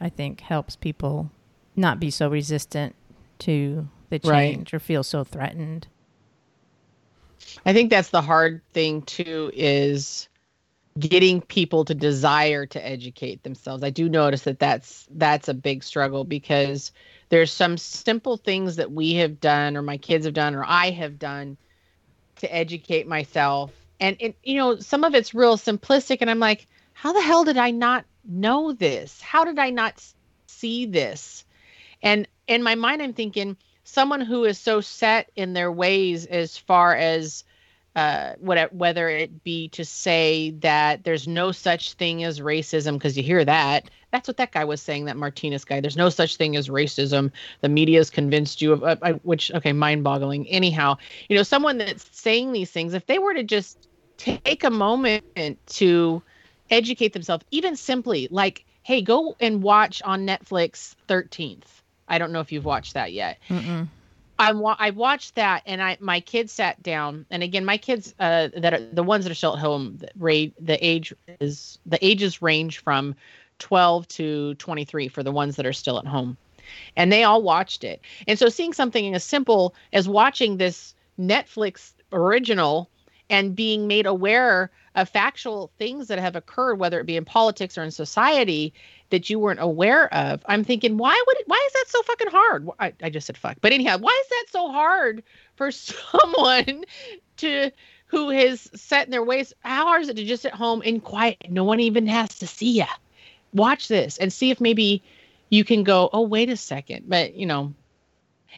I 0.00 0.08
think 0.08 0.40
helps 0.40 0.76
people 0.76 1.30
not 1.76 2.00
be 2.00 2.10
so 2.10 2.28
resistant 2.28 2.94
to 3.40 3.88
the 4.10 4.18
change 4.18 4.72
right. 4.72 4.74
or 4.74 4.78
feel 4.78 5.02
so 5.02 5.24
threatened. 5.24 5.88
I 7.64 7.72
think 7.72 7.90
that's 7.90 8.10
the 8.10 8.22
hard 8.22 8.62
thing 8.72 9.02
too 9.02 9.50
is 9.54 10.28
getting 10.98 11.40
people 11.40 11.84
to 11.86 11.94
desire 11.94 12.66
to 12.66 12.86
educate 12.86 13.42
themselves. 13.42 13.82
I 13.82 13.90
do 13.90 14.08
notice 14.08 14.42
that 14.42 14.58
that's 14.58 15.08
that's 15.12 15.48
a 15.48 15.54
big 15.54 15.82
struggle 15.82 16.24
because 16.24 16.92
there's 17.30 17.50
some 17.50 17.78
simple 17.78 18.36
things 18.36 18.76
that 18.76 18.92
we 18.92 19.14
have 19.14 19.40
done 19.40 19.76
or 19.76 19.82
my 19.82 19.96
kids 19.96 20.26
have 20.26 20.34
done 20.34 20.54
or 20.54 20.64
I 20.66 20.90
have 20.90 21.18
done 21.18 21.56
to 22.36 22.54
educate 22.54 23.06
myself. 23.06 23.72
And 24.02 24.16
it, 24.18 24.36
you 24.42 24.56
know, 24.56 24.80
some 24.80 25.04
of 25.04 25.14
it's 25.14 25.32
real 25.32 25.56
simplistic 25.56 26.18
and 26.20 26.28
I'm 26.28 26.40
like, 26.40 26.66
how 26.92 27.12
the 27.12 27.22
hell 27.22 27.44
did 27.44 27.56
I 27.56 27.70
not 27.70 28.04
know 28.24 28.72
this? 28.72 29.20
How 29.20 29.44
did 29.44 29.60
I 29.60 29.70
not 29.70 30.04
see 30.48 30.86
this? 30.86 31.44
And 32.02 32.26
in 32.48 32.64
my 32.64 32.74
mind 32.74 33.00
I'm 33.00 33.12
thinking, 33.12 33.56
someone 33.84 34.20
who 34.20 34.44
is 34.44 34.58
so 34.58 34.80
set 34.80 35.30
in 35.36 35.52
their 35.52 35.70
ways 35.70 36.26
as 36.26 36.58
far 36.58 36.96
as 36.96 37.44
uh, 37.94 38.32
whatever, 38.40 38.74
whether 38.74 39.08
it 39.08 39.44
be 39.44 39.68
to 39.68 39.84
say 39.84 40.50
that 40.50 41.04
there's 41.04 41.28
no 41.28 41.52
such 41.52 41.92
thing 41.92 42.24
as 42.24 42.40
racism, 42.40 42.94
because 42.94 43.16
you 43.16 43.22
hear 43.22 43.44
that. 43.44 43.88
That's 44.10 44.26
what 44.26 44.38
that 44.38 44.52
guy 44.52 44.64
was 44.64 44.82
saying, 44.82 45.04
that 45.04 45.16
Martinez 45.16 45.64
guy. 45.64 45.80
There's 45.80 45.96
no 45.96 46.08
such 46.08 46.36
thing 46.36 46.56
as 46.56 46.68
racism. 46.68 47.30
The 47.60 47.68
media's 47.68 48.10
convinced 48.10 48.62
you 48.62 48.72
of, 48.72 48.82
uh, 48.82 49.12
which, 49.22 49.52
okay, 49.52 49.72
mind 49.72 50.04
boggling. 50.04 50.48
Anyhow, 50.48 50.96
you 51.28 51.36
know, 51.36 51.42
someone 51.42 51.78
that's 51.78 52.08
saying 52.12 52.52
these 52.52 52.70
things, 52.70 52.94
if 52.94 53.06
they 53.06 53.18
were 53.18 53.34
to 53.34 53.44
just 53.44 53.88
take 54.22 54.64
a 54.64 54.70
moment 54.70 55.24
to 55.66 56.22
educate 56.70 57.12
themselves, 57.12 57.44
even 57.50 57.76
simply 57.76 58.28
like, 58.30 58.64
hey, 58.82 59.02
go 59.02 59.36
and 59.40 59.62
watch 59.62 60.02
on 60.02 60.26
Netflix 60.26 60.94
13th 61.08 61.82
I 62.08 62.18
don't 62.18 62.32
know 62.32 62.40
if 62.40 62.52
you've 62.52 62.64
watched 62.66 62.94
that 62.94 63.12
yet. 63.12 63.38
Mm-mm. 63.48 63.88
I 64.38 64.52
wa- 64.52 64.76
I 64.78 64.90
watched 64.90 65.36
that 65.36 65.62
and 65.66 65.82
I 65.82 65.96
my 66.00 66.20
kids 66.20 66.52
sat 66.52 66.82
down 66.82 67.24
and 67.30 67.42
again 67.42 67.64
my 67.64 67.78
kids 67.78 68.14
uh 68.18 68.48
that 68.56 68.74
are 68.74 68.80
the 68.80 69.02
ones 69.02 69.24
that 69.24 69.30
are 69.30 69.34
still 69.34 69.54
at 69.54 69.60
home 69.60 69.98
the, 69.98 70.52
the 70.60 70.84
age 70.84 71.14
is 71.40 71.78
the 71.86 72.04
ages 72.04 72.42
range 72.42 72.78
from 72.80 73.14
12 73.60 74.08
to 74.08 74.54
23 74.54 75.08
for 75.08 75.22
the 75.22 75.30
ones 75.30 75.56
that 75.56 75.66
are 75.66 75.72
still 75.72 75.98
at 75.98 76.06
home 76.06 76.36
and 76.96 77.12
they 77.12 77.22
all 77.22 77.42
watched 77.42 77.84
it 77.84 78.00
and 78.26 78.38
so 78.38 78.48
seeing 78.48 78.72
something 78.72 79.14
as 79.14 79.22
simple 79.22 79.74
as 79.92 80.08
watching 80.08 80.56
this 80.56 80.94
Netflix 81.20 81.92
original 82.12 82.90
and 83.32 83.56
being 83.56 83.88
made 83.88 84.06
aware 84.06 84.70
of 84.94 85.08
factual 85.08 85.72
things 85.78 86.08
that 86.08 86.18
have 86.18 86.36
occurred 86.36 86.78
whether 86.78 87.00
it 87.00 87.06
be 87.06 87.16
in 87.16 87.24
politics 87.24 87.78
or 87.78 87.82
in 87.82 87.90
society 87.90 88.74
that 89.08 89.30
you 89.30 89.38
weren't 89.38 89.58
aware 89.58 90.12
of. 90.12 90.44
I'm 90.46 90.64
thinking, 90.64 90.98
why 90.98 91.20
would 91.26 91.36
it, 91.38 91.48
why 91.48 91.62
is 91.66 91.72
that 91.72 91.84
so 91.88 92.02
fucking 92.02 92.30
hard? 92.30 92.68
I, 92.78 92.92
I 93.02 93.10
just 93.10 93.26
said 93.26 93.38
fuck, 93.38 93.56
but 93.62 93.72
anyhow, 93.72 93.96
why 93.98 94.16
is 94.22 94.28
that 94.28 94.44
so 94.50 94.70
hard 94.70 95.24
for 95.56 95.70
someone 95.70 96.84
to 97.38 97.70
who 98.06 98.28
has 98.28 98.70
set 98.74 99.06
in 99.06 99.10
their 99.10 99.24
ways? 99.24 99.54
How 99.60 99.86
hard 99.86 100.02
is 100.02 100.10
it 100.10 100.16
to 100.16 100.24
just 100.24 100.44
at 100.44 100.52
home 100.52 100.82
in 100.82 101.00
quiet? 101.00 101.38
No 101.48 101.64
one 101.64 101.80
even 101.80 102.06
has 102.06 102.38
to 102.40 102.46
see 102.46 102.78
you. 102.78 102.84
Watch 103.54 103.88
this 103.88 104.18
and 104.18 104.30
see 104.30 104.50
if 104.50 104.60
maybe 104.60 105.02
you 105.48 105.64
can 105.64 105.84
go. 105.84 106.10
Oh, 106.12 106.22
wait 106.22 106.50
a 106.50 106.56
second, 106.56 107.04
but 107.08 107.34
you 107.34 107.46
know, 107.46 107.72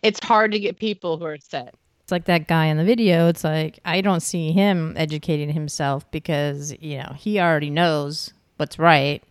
it's 0.03 0.25
hard 0.25 0.51
to 0.53 0.59
get 0.59 0.79
people 0.79 1.17
who 1.17 1.27
are 1.27 1.39
set. 1.39 1.77
It's 2.05 2.13
like 2.13 2.27
that 2.27 2.49
guy 2.49 2.67
in 2.67 2.77
the 2.77 2.85
video. 2.85 3.29
It's 3.29 3.45
like 3.45 3.79
I 3.83 4.03
don't 4.03 4.21
see 4.21 4.53
him 4.53 4.93
educating 4.95 5.49
himself 5.49 6.09
because 6.11 6.77
you 6.79 6.99
know 6.99 7.15
he 7.17 7.41
already 7.41 7.71
knows 7.71 8.35
what's 8.59 8.79
right 8.79 9.23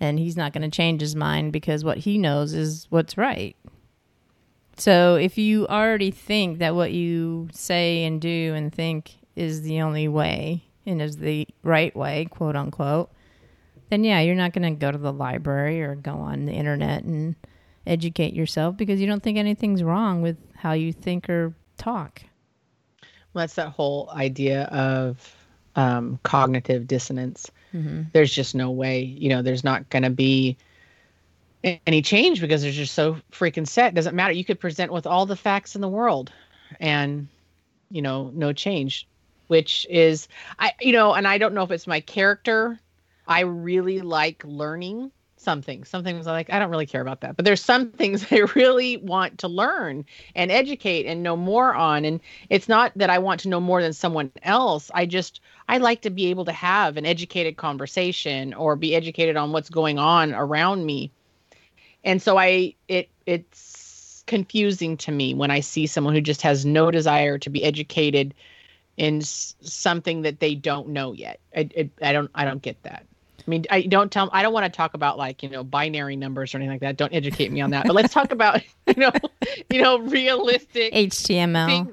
and 0.00 0.18
he's 0.18 0.34
not 0.34 0.54
going 0.54 0.68
to 0.68 0.74
change 0.74 1.02
his 1.02 1.14
mind 1.14 1.52
because 1.52 1.84
what 1.84 1.98
he 1.98 2.16
knows 2.16 2.54
is 2.54 2.86
what's 2.88 3.18
right. 3.18 3.56
So 4.78 5.16
if 5.16 5.36
you 5.36 5.66
already 5.66 6.10
think 6.10 6.60
that 6.60 6.74
what 6.74 6.92
you 6.92 7.50
say 7.52 8.04
and 8.04 8.22
do 8.22 8.54
and 8.56 8.72
think 8.72 9.16
is 9.36 9.60
the 9.60 9.82
only 9.82 10.08
way 10.08 10.64
and 10.86 11.02
is 11.02 11.18
the 11.18 11.46
right 11.62 11.94
way, 11.94 12.24
quote 12.30 12.56
unquote, 12.56 13.12
then 13.90 14.02
yeah, 14.02 14.20
you're 14.20 14.34
not 14.34 14.54
going 14.54 14.74
to 14.74 14.80
go 14.80 14.90
to 14.90 14.96
the 14.96 15.12
library 15.12 15.82
or 15.82 15.94
go 15.94 16.14
on 16.14 16.46
the 16.46 16.52
internet 16.52 17.04
and 17.04 17.36
educate 17.86 18.32
yourself 18.32 18.78
because 18.78 18.98
you 18.98 19.06
don't 19.06 19.22
think 19.22 19.36
anything's 19.36 19.82
wrong 19.82 20.22
with 20.22 20.38
how 20.54 20.72
you 20.72 20.90
think 20.90 21.28
or 21.28 21.54
talk. 21.76 22.22
Well, 23.32 23.42
that's 23.42 23.54
that 23.54 23.68
whole 23.68 24.10
idea 24.14 24.64
of 24.64 25.36
um, 25.76 26.20
cognitive 26.22 26.86
dissonance 26.86 27.50
mm-hmm. 27.74 28.02
there's 28.12 28.32
just 28.32 28.54
no 28.54 28.70
way, 28.70 29.02
you 29.02 29.28
know, 29.28 29.42
there's 29.42 29.64
not 29.64 29.88
going 29.90 30.04
to 30.04 30.10
be 30.10 30.56
any 31.86 32.02
change 32.02 32.40
because 32.40 32.62
they're 32.62 32.70
just 32.70 32.94
so 32.94 33.16
freaking 33.32 33.66
set. 33.66 33.92
It 33.92 33.94
doesn't 33.94 34.14
matter. 34.14 34.32
You 34.32 34.44
could 34.44 34.60
present 34.60 34.92
with 34.92 35.06
all 35.06 35.26
the 35.26 35.36
facts 35.36 35.74
in 35.74 35.80
the 35.80 35.88
world 35.88 36.30
and, 36.78 37.28
you 37.90 38.02
know, 38.02 38.30
no 38.34 38.52
change, 38.52 39.08
which 39.48 39.86
is, 39.90 40.28
I, 40.58 40.72
you 40.80 40.92
know, 40.92 41.14
and 41.14 41.26
I 41.26 41.38
don't 41.38 41.54
know 41.54 41.62
if 41.62 41.70
it's 41.70 41.86
my 41.86 42.00
character. 42.00 42.78
I 43.26 43.40
really 43.40 44.00
like 44.00 44.42
learning 44.44 45.10
some 45.44 45.62
things. 45.62 45.88
Some 45.88 46.02
things 46.02 46.26
I 46.26 46.32
like, 46.32 46.52
I 46.52 46.58
don't 46.58 46.70
really 46.70 46.86
care 46.86 47.02
about 47.02 47.20
that. 47.20 47.36
But 47.36 47.44
there's 47.44 47.62
some 47.62 47.90
things 47.92 48.26
I 48.32 48.38
really 48.54 48.96
want 48.96 49.38
to 49.38 49.48
learn 49.48 50.04
and 50.34 50.50
educate 50.50 51.06
and 51.06 51.22
know 51.22 51.36
more 51.36 51.74
on. 51.74 52.04
And 52.04 52.20
it's 52.50 52.68
not 52.68 52.92
that 52.96 53.10
I 53.10 53.18
want 53.18 53.40
to 53.40 53.48
know 53.48 53.60
more 53.60 53.82
than 53.82 53.92
someone 53.92 54.32
else. 54.42 54.90
I 54.94 55.06
just, 55.06 55.40
I 55.68 55.78
like 55.78 56.02
to 56.02 56.10
be 56.10 56.26
able 56.26 56.46
to 56.46 56.52
have 56.52 56.96
an 56.96 57.06
educated 57.06 57.56
conversation 57.56 58.54
or 58.54 58.76
be 58.76 58.94
educated 58.94 59.36
on 59.36 59.52
what's 59.52 59.70
going 59.70 59.98
on 59.98 60.34
around 60.34 60.84
me. 60.84 61.12
And 62.02 62.20
so 62.20 62.36
I, 62.36 62.74
it, 62.88 63.08
it's 63.26 64.24
confusing 64.26 64.96
to 64.96 65.12
me 65.12 65.34
when 65.34 65.50
I 65.50 65.60
see 65.60 65.86
someone 65.86 66.14
who 66.14 66.20
just 66.20 66.42
has 66.42 66.64
no 66.64 66.90
desire 66.90 67.38
to 67.38 67.50
be 67.50 67.62
educated 67.62 68.34
in 68.96 69.20
something 69.22 70.22
that 70.22 70.40
they 70.40 70.54
don't 70.54 70.88
know 70.88 71.12
yet. 71.12 71.40
I, 71.56 71.68
it, 71.74 71.90
I 72.00 72.12
don't, 72.12 72.30
I 72.34 72.44
don't 72.44 72.62
get 72.62 72.82
that. 72.84 73.06
I 73.46 73.50
mean, 73.50 73.64
I 73.70 73.82
don't 73.82 74.10
tell. 74.10 74.30
I 74.32 74.42
don't 74.42 74.54
want 74.54 74.64
to 74.64 74.74
talk 74.74 74.94
about 74.94 75.18
like 75.18 75.42
you 75.42 75.50
know 75.50 75.62
binary 75.62 76.16
numbers 76.16 76.54
or 76.54 76.58
anything 76.58 76.72
like 76.72 76.80
that. 76.80 76.96
Don't 76.96 77.12
educate 77.12 77.52
me 77.52 77.60
on 77.60 77.70
that. 77.70 77.86
But 77.86 77.94
let's 77.94 78.12
talk 78.12 78.32
about 78.32 78.62
you 78.86 78.94
know, 78.96 79.12
you 79.70 79.82
know, 79.82 79.98
realistic 79.98 80.92
HTML. 80.94 81.66
Thing. 81.66 81.92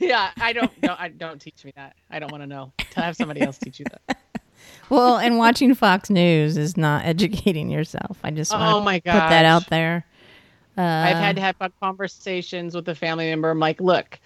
Yeah, 0.00 0.30
I 0.38 0.54
don't. 0.54 0.80
Don't 0.80 0.98
I 0.98 1.08
don't 1.08 1.40
teach 1.40 1.64
me 1.64 1.72
that. 1.76 1.94
I 2.10 2.18
don't 2.18 2.32
want 2.32 2.42
to 2.42 2.46
know. 2.46 2.72
To 2.92 3.00
have 3.00 3.16
somebody 3.16 3.42
else 3.42 3.58
teach 3.58 3.80
you 3.80 3.86
that. 3.90 4.18
well, 4.90 5.18
and 5.18 5.36
watching 5.36 5.74
Fox 5.74 6.08
News 6.08 6.56
is 6.56 6.76
not 6.76 7.04
educating 7.04 7.68
yourself. 7.68 8.18
I 8.24 8.30
just 8.30 8.52
want 8.52 8.62
oh 8.62 8.80
my 8.80 8.98
put 9.00 9.04
that 9.04 9.44
out 9.44 9.68
there. 9.68 10.06
Uh, 10.78 10.80
I've 10.80 11.16
had 11.16 11.36
to 11.36 11.42
have 11.42 11.56
conversations 11.80 12.74
with 12.74 12.88
a 12.88 12.94
family 12.94 13.28
member. 13.28 13.50
I'm 13.50 13.58
like, 13.58 13.78
look, 13.78 14.18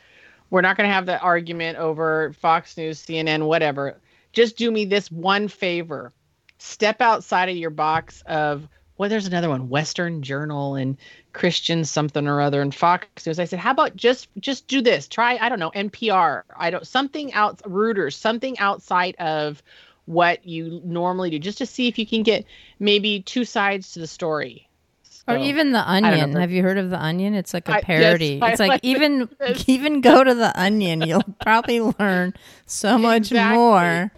we're 0.50 0.60
not 0.60 0.76
going 0.76 0.88
to 0.88 0.94
have 0.94 1.06
that 1.06 1.24
argument 1.24 1.76
over 1.78 2.32
Fox 2.34 2.76
News, 2.76 3.04
CNN, 3.04 3.46
whatever. 3.46 3.98
Just 4.32 4.56
do 4.56 4.70
me 4.70 4.84
this 4.84 5.10
one 5.10 5.48
favor 5.48 6.12
step 6.58 7.00
outside 7.00 7.48
of 7.48 7.56
your 7.56 7.70
box 7.70 8.22
of 8.26 8.68
well, 8.98 9.10
there's 9.10 9.26
another 9.26 9.50
one, 9.50 9.68
Western 9.68 10.22
Journal 10.22 10.74
and 10.74 10.96
Christian 11.32 11.84
something 11.84 12.26
or 12.26 12.40
other 12.40 12.62
and 12.62 12.74
Fox 12.74 13.26
News. 13.26 13.38
I 13.38 13.44
said, 13.44 13.58
how 13.58 13.72
about 13.72 13.94
just 13.94 14.28
just 14.40 14.68
do 14.68 14.80
this? 14.80 15.06
Try, 15.06 15.36
I 15.36 15.48
don't 15.48 15.58
know, 15.58 15.70
NPR. 15.72 16.42
I 16.56 16.70
don't 16.70 16.86
something 16.86 17.32
out 17.34 17.58
Reuters, 17.62 18.14
something 18.14 18.58
outside 18.58 19.14
of 19.18 19.62
what 20.06 20.46
you 20.46 20.80
normally 20.84 21.30
do, 21.30 21.38
just 21.38 21.58
to 21.58 21.66
see 21.66 21.88
if 21.88 21.98
you 21.98 22.06
can 22.06 22.22
get 22.22 22.46
maybe 22.78 23.20
two 23.20 23.44
sides 23.44 23.92
to 23.92 24.00
the 24.00 24.06
story. 24.06 24.68
So, 25.02 25.34
or 25.34 25.38
even 25.38 25.72
the 25.72 25.86
Onion. 25.90 26.34
Have 26.36 26.52
you 26.52 26.62
heard 26.62 26.78
of 26.78 26.88
the 26.88 27.02
Onion? 27.02 27.34
It's 27.34 27.52
like 27.52 27.68
a 27.68 27.80
parody. 27.82 28.40
I, 28.40 28.46
yes, 28.46 28.52
it's 28.52 28.60
like, 28.60 28.70
like 28.70 28.80
even 28.84 29.28
even 29.66 30.00
go 30.00 30.24
to 30.24 30.34
the 30.34 30.58
Onion, 30.58 31.02
you'll 31.02 31.24
probably 31.42 31.80
learn 31.80 32.32
so 32.64 32.96
much 32.96 33.32
exactly. 33.32 33.56
more 33.56 34.12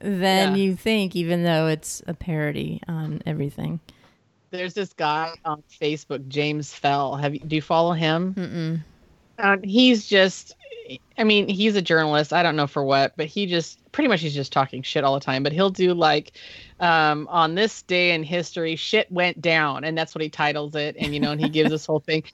than 0.00 0.56
yeah. 0.56 0.62
you 0.62 0.76
think, 0.76 1.16
even 1.16 1.42
though 1.42 1.66
it's 1.66 2.02
a 2.06 2.14
parody 2.14 2.80
on 2.88 3.22
everything. 3.26 3.80
There's 4.50 4.74
this 4.74 4.92
guy 4.94 5.34
on 5.44 5.62
Facebook, 5.80 6.26
James 6.28 6.72
Fell. 6.72 7.16
Have 7.16 7.34
you, 7.34 7.40
do 7.40 7.56
you 7.56 7.62
follow 7.62 7.92
him? 7.92 8.34
Um, 9.38 9.62
he's 9.62 10.06
just, 10.06 10.56
I 11.18 11.24
mean, 11.24 11.48
he's 11.48 11.76
a 11.76 11.82
journalist. 11.82 12.32
I 12.32 12.42
don't 12.42 12.56
know 12.56 12.66
for 12.66 12.82
what, 12.82 13.12
but 13.16 13.26
he 13.26 13.46
just 13.46 13.78
pretty 13.92 14.08
much 14.08 14.20
he's 14.20 14.34
just 14.34 14.52
talking 14.52 14.82
shit 14.82 15.04
all 15.04 15.14
the 15.14 15.20
time. 15.20 15.42
But 15.42 15.52
he'll 15.52 15.70
do 15.70 15.92
like, 15.92 16.32
um, 16.80 17.28
on 17.30 17.54
this 17.54 17.82
day 17.82 18.12
in 18.14 18.22
history, 18.22 18.74
shit 18.76 19.10
went 19.12 19.40
down, 19.40 19.84
and 19.84 19.98
that's 19.98 20.14
what 20.14 20.22
he 20.22 20.30
titles 20.30 20.74
it. 20.74 20.96
And 20.98 21.12
you 21.12 21.20
know, 21.20 21.32
and 21.32 21.40
he 21.40 21.48
gives 21.48 21.70
this 21.70 21.84
whole 21.84 22.00
thing. 22.00 22.24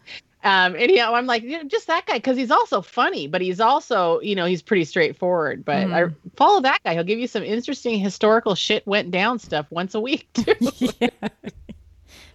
Um, 0.45 0.77
and 0.77 0.91
you 0.91 0.97
know, 0.97 1.15
I'm 1.15 1.25
like, 1.25 1.43
you 1.43 1.57
know, 1.57 1.65
just 1.65 1.87
that 1.87 2.05
guy 2.05 2.15
because 2.15 2.37
he's 2.37 2.51
also 2.51 2.83
funny, 2.83 3.27
but 3.27 3.41
he's 3.41 3.61
also, 3.61 4.21
you 4.21 4.35
know, 4.35 4.45
he's 4.45 4.61
pretty 4.61 4.85
straightforward. 4.85 5.65
But 5.65 5.87
mm-hmm. 5.87 5.95
I 5.95 6.31
follow 6.37 6.61
that 6.61 6.81
guy; 6.85 6.93
he'll 6.93 7.03
give 7.03 7.19
you 7.19 7.27
some 7.27 7.43
interesting 7.43 7.99
historical 7.99 8.55
shit 8.55 8.87
went 8.87 9.11
down 9.11 9.39
stuff 9.39 9.67
once 9.71 9.95
a 9.95 10.01
week 10.01 10.29
too. 10.35 10.55
yeah. 11.01 11.09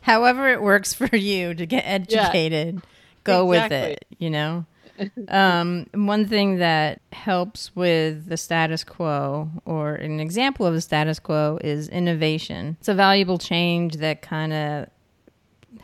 However, 0.01 0.49
it 0.49 0.61
works 0.61 0.93
for 0.93 1.15
you 1.15 1.53
to 1.53 1.65
get 1.67 1.81
educated, 1.81 2.75
yeah, 2.75 2.81
go 3.23 3.51
exactly. 3.51 3.77
with 3.77 3.89
it. 3.91 4.05
You 4.17 4.29
know. 4.31 4.65
um, 5.29 5.85
one 5.93 6.25
thing 6.25 6.57
that 6.57 7.01
helps 7.13 7.73
with 7.75 8.27
the 8.27 8.37
status 8.37 8.83
quo, 8.83 9.49
or 9.65 9.93
an 9.95 10.19
example 10.19 10.65
of 10.65 10.73
the 10.73 10.81
status 10.81 11.19
quo, 11.19 11.59
is 11.63 11.87
innovation. 11.87 12.75
It's 12.79 12.89
a 12.89 12.93
valuable 12.93 13.37
change 13.37 13.97
that 13.97 14.21
kind 14.21 14.51
of 14.51 14.89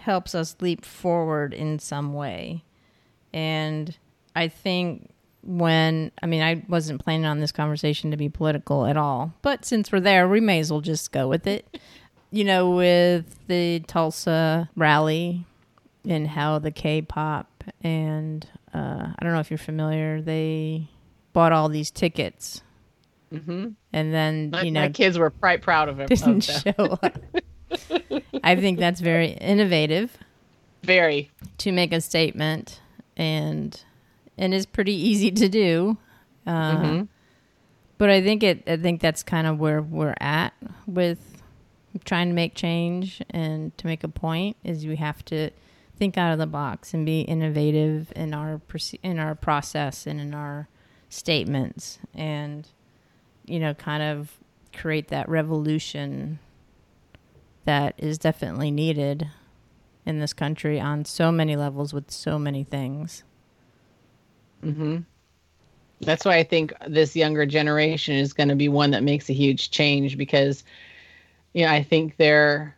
helps 0.05 0.35
us 0.35 0.55
leap 0.61 0.85
forward 0.85 1.51
in 1.51 1.79
some 1.79 2.13
way. 2.13 2.63
And 3.33 3.97
I 4.35 4.47
think 4.47 5.09
when, 5.41 6.11
I 6.21 6.27
mean, 6.27 6.43
I 6.43 6.63
wasn't 6.69 7.03
planning 7.03 7.25
on 7.25 7.39
this 7.39 7.51
conversation 7.51 8.11
to 8.11 8.17
be 8.17 8.29
political 8.29 8.85
at 8.85 8.97
all, 8.97 9.33
but 9.41 9.65
since 9.65 9.91
we're 9.91 9.99
there, 9.99 10.27
we 10.27 10.39
may 10.39 10.59
as 10.59 10.71
well 10.71 10.81
just 10.81 11.11
go 11.11 11.27
with 11.27 11.47
it. 11.47 11.79
You 12.29 12.43
know, 12.43 12.69
with 12.69 13.25
the 13.47 13.79
Tulsa 13.87 14.69
rally 14.75 15.45
and 16.07 16.27
how 16.27 16.59
the 16.59 16.71
K 16.71 17.01
pop, 17.01 17.63
and 17.81 18.47
uh, 18.75 19.07
I 19.17 19.23
don't 19.23 19.33
know 19.33 19.39
if 19.39 19.49
you're 19.49 19.57
familiar, 19.57 20.21
they 20.21 20.87
bought 21.33 21.51
all 21.51 21.67
these 21.67 21.89
tickets. 21.89 22.61
Mm-hmm. 23.33 23.69
And 23.91 24.13
then, 24.13 24.51
my, 24.51 24.61
you 24.61 24.71
know, 24.71 24.81
my 24.81 24.89
kids 24.89 25.17
were 25.17 25.31
quite 25.31 25.63
proud 25.63 25.89
of 25.89 25.99
it. 25.99 26.09
Didn't 26.09 26.41
show 26.41 26.99
up. 27.01 27.17
I 28.43 28.55
think 28.55 28.79
that's 28.79 29.01
very 29.01 29.31
innovative. 29.31 30.17
Very. 30.83 31.31
To 31.59 31.71
make 31.71 31.91
a 31.93 32.01
statement 32.01 32.79
and 33.17 33.81
and 34.37 34.53
is 34.53 34.65
pretty 34.65 34.93
easy 34.93 35.31
to 35.31 35.49
do. 35.49 35.97
Uh, 36.45 36.77
mm-hmm. 36.77 37.03
But 37.97 38.09
I 38.09 38.21
think 38.21 38.43
it 38.43 38.63
I 38.67 38.77
think 38.77 39.01
that's 39.01 39.23
kind 39.23 39.47
of 39.47 39.59
where 39.59 39.81
we're 39.81 40.15
at 40.19 40.53
with 40.85 41.41
trying 42.03 42.27
to 42.27 42.33
make 42.33 42.55
change 42.55 43.21
and 43.29 43.75
to 43.77 43.87
make 43.87 44.03
a 44.03 44.09
point 44.09 44.57
is 44.63 44.85
we 44.85 44.97
have 44.97 45.23
to 45.25 45.49
think 45.97 46.17
out 46.17 46.33
of 46.33 46.39
the 46.39 46.47
box 46.47 46.93
and 46.93 47.05
be 47.05 47.21
innovative 47.21 48.11
in 48.15 48.33
our 48.33 48.59
in 49.01 49.17
our 49.17 49.33
process 49.33 50.05
and 50.05 50.19
in 50.19 50.33
our 50.33 50.67
statements 51.07 51.99
and 52.13 52.67
you 53.45 53.59
know 53.59 53.73
kind 53.73 54.03
of 54.03 54.33
create 54.73 55.07
that 55.07 55.29
revolution 55.29 56.37
that 57.65 57.95
is 57.97 58.17
definitely 58.17 58.71
needed 58.71 59.27
in 60.05 60.19
this 60.19 60.33
country 60.33 60.79
on 60.79 61.05
so 61.05 61.31
many 61.31 61.55
levels 61.55 61.93
with 61.93 62.11
so 62.11 62.37
many 62.39 62.63
things. 62.63 63.23
Mhm. 64.63 65.05
That's 66.01 66.25
why 66.25 66.37
I 66.37 66.43
think 66.43 66.73
this 66.87 67.15
younger 67.15 67.45
generation 67.45 68.15
is 68.15 68.33
going 68.33 68.49
to 68.49 68.55
be 68.55 68.69
one 68.69 68.91
that 68.91 69.03
makes 69.03 69.29
a 69.29 69.33
huge 69.33 69.71
change 69.71 70.17
because 70.17 70.63
you 71.53 71.65
know, 71.65 71.71
I 71.71 71.83
think 71.83 72.17
they're 72.17 72.75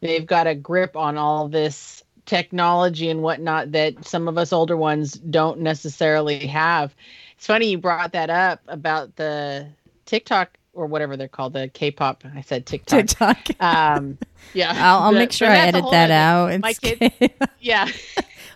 they've 0.00 0.26
got 0.26 0.46
a 0.46 0.54
grip 0.54 0.96
on 0.96 1.16
all 1.16 1.48
this 1.48 2.02
technology 2.26 3.08
and 3.08 3.22
whatnot 3.22 3.72
that 3.72 4.04
some 4.04 4.28
of 4.28 4.36
us 4.36 4.52
older 4.52 4.76
ones 4.76 5.12
don't 5.14 5.60
necessarily 5.60 6.46
have. 6.46 6.94
It's 7.36 7.46
funny 7.46 7.68
you 7.70 7.78
brought 7.78 8.12
that 8.12 8.30
up 8.30 8.60
about 8.66 9.16
the 9.16 9.68
TikTok 10.06 10.58
or 10.74 10.86
whatever 10.86 11.16
they're 11.16 11.28
called, 11.28 11.52
the 11.52 11.68
K-pop. 11.68 12.24
I 12.34 12.40
said 12.42 12.66
TikTok. 12.66 13.06
TikTok. 13.06 13.62
Um, 13.62 14.18
yeah, 14.54 14.72
I'll, 14.76 15.04
I'll 15.04 15.12
the, 15.12 15.18
make 15.18 15.32
sure 15.32 15.48
I 15.48 15.58
edit 15.58 15.84
that 15.90 16.10
out. 16.10 16.60
My 16.60 16.72
kids, 16.74 17.14
yeah, 17.60 17.88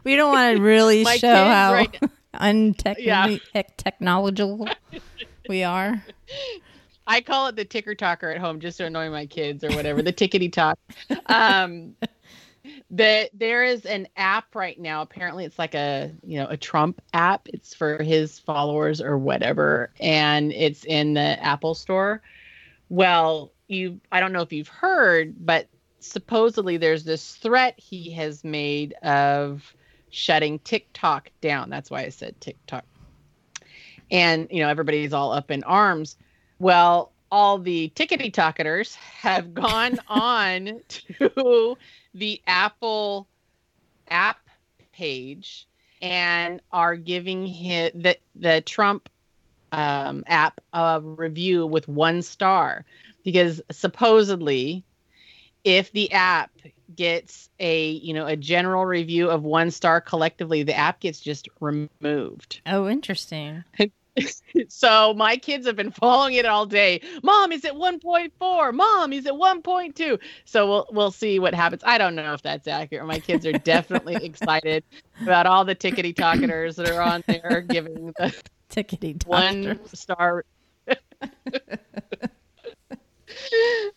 we 0.05 0.17
don't 0.17 0.33
want 0.33 0.57
to 0.57 0.63
really 0.63 1.05
show 1.05 1.35
how 1.35 1.73
right 1.73 2.01
untechnological 2.35 3.41
yeah. 3.55 3.63
technological 3.77 4.69
we 5.49 5.65
are. 5.65 6.03
I 7.07 7.23
call 7.23 7.47
it 7.47 7.57
the 7.57 7.65
ticker 7.65 7.95
talker 7.95 8.31
at 8.31 8.39
home 8.39 8.61
just 8.61 8.79
to 8.79 8.85
annoy 8.85 9.11
my 9.11 9.25
kids 9.25 9.65
or 9.65 9.71
whatever. 9.71 10.03
The 10.03 10.13
tickety 10.13 10.53
talk. 10.53 10.79
Um, 11.27 11.95
that 12.91 13.31
there 13.35 13.65
is 13.65 13.85
an 13.85 14.09
app 14.17 14.55
right 14.55 14.79
now. 14.79 15.03
Apparently 15.03 15.45
it's 15.45 15.59
like 15.59 15.75
a 15.75 16.13
you 16.25 16.39
know 16.39 16.47
a 16.49 16.57
trump 16.57 17.01
app. 17.13 17.49
It's 17.49 17.75
for 17.75 18.03
his 18.03 18.39
followers 18.39 19.01
or 19.01 19.19
whatever. 19.19 19.91
And 20.01 20.53
it's 20.53 20.85
in 20.85 21.15
the 21.15 21.43
apple 21.43 21.75
store. 21.75 22.23
Well 22.89 23.53
you 23.69 24.01
i 24.11 24.19
don't 24.19 24.33
know 24.33 24.41
if 24.41 24.53
you've 24.53 24.69
heard 24.69 25.35
but 25.45 25.69
supposedly 26.01 26.79
there's 26.79 27.05
this 27.05 27.35
threat 27.35 27.75
he 27.79 28.11
has 28.11 28.43
made 28.43 28.95
of 29.03 29.75
shutting 30.11 30.59
tiktok 30.61 31.31
down. 31.41 31.69
That's 31.71 31.91
why 31.91 32.03
i 32.03 32.09
said 32.09 32.41
tiktok. 32.41 32.85
And 34.11 34.49
you 34.51 34.63
know 34.63 34.69
everybody's 34.69 35.13
all 35.13 35.33
up 35.33 35.51
in 35.51 35.63
arms. 35.65 36.17
Well 36.59 37.13
all 37.31 37.59
the 37.59 37.93
tickety 37.95 38.33
talkers 38.33 38.95
have 38.95 39.55
gone 39.55 39.99
on 40.09 40.81
to 40.89 41.77
the 42.15 42.41
Apple 42.47 43.29
app 44.09 44.39
page 44.93 45.67
and 46.01 46.61
are 46.73 46.97
giving 46.97 47.47
him 47.47 47.91
the 47.95 48.17
the 48.35 48.61
Trump 48.63 49.09
um, 49.73 50.25
app 50.27 50.61
a 50.73 51.01
review 51.03 51.67
with 51.67 51.89
one 51.89 52.23
star. 52.23 52.85
because 53.25 53.61
supposedly 53.71 54.85
if 55.65 55.93
the 55.93 56.11
app 56.13 56.51
gets 56.95 57.51
a 57.61 57.91
you 57.91 58.15
know 58.15 58.27
a 58.27 58.37
general 58.37 58.87
review 58.87 59.29
of 59.29 59.43
one 59.43 59.71
star 59.71 60.01
collectively 60.01 60.63
the 60.63 60.75
app 60.75 61.01
gets 61.01 61.21
just 61.21 61.49
removed 61.61 62.61
oh 62.67 62.89
interesting 62.89 63.63
so 64.69 65.15
my 65.15 65.37
kids 65.37 65.67
have 65.67 65.77
been 65.77 65.91
following 65.91 66.35
it 66.35 66.47
all 66.47 66.67
day. 66.67 67.01
Mom 67.23 67.53
is 67.53 67.65
it 67.65 67.75
1.4 67.75 68.75
mom 68.75 69.13
is 69.13 69.27
it 69.27 69.33
1.2 69.33 70.19
so 70.45 70.67
we'll 70.67 70.87
we'll 70.93 71.11
see 71.11 71.39
what 71.39 71.55
happens. 71.55 71.83
I 71.85 71.99
don't 71.99 72.15
know 72.15 72.33
if 72.35 72.43
that's 72.43 72.67
accurate. 72.67 73.07
My 73.07 73.21
kids 73.21 73.47
are 73.47 73.53
definitely 73.53 74.17
excited 74.25 74.85
about 75.23 75.47
all 75.47 75.65
the 75.65 75.75
tickety 75.75 76.15
talkers 76.15 76.77
that 76.77 76.91
are 76.91 77.03
on 77.03 77.23
there 77.27 77.65
giving 77.69 78.13
the 78.19 78.35
tickety 78.71 79.25
one 79.27 79.79
star. 79.95 80.45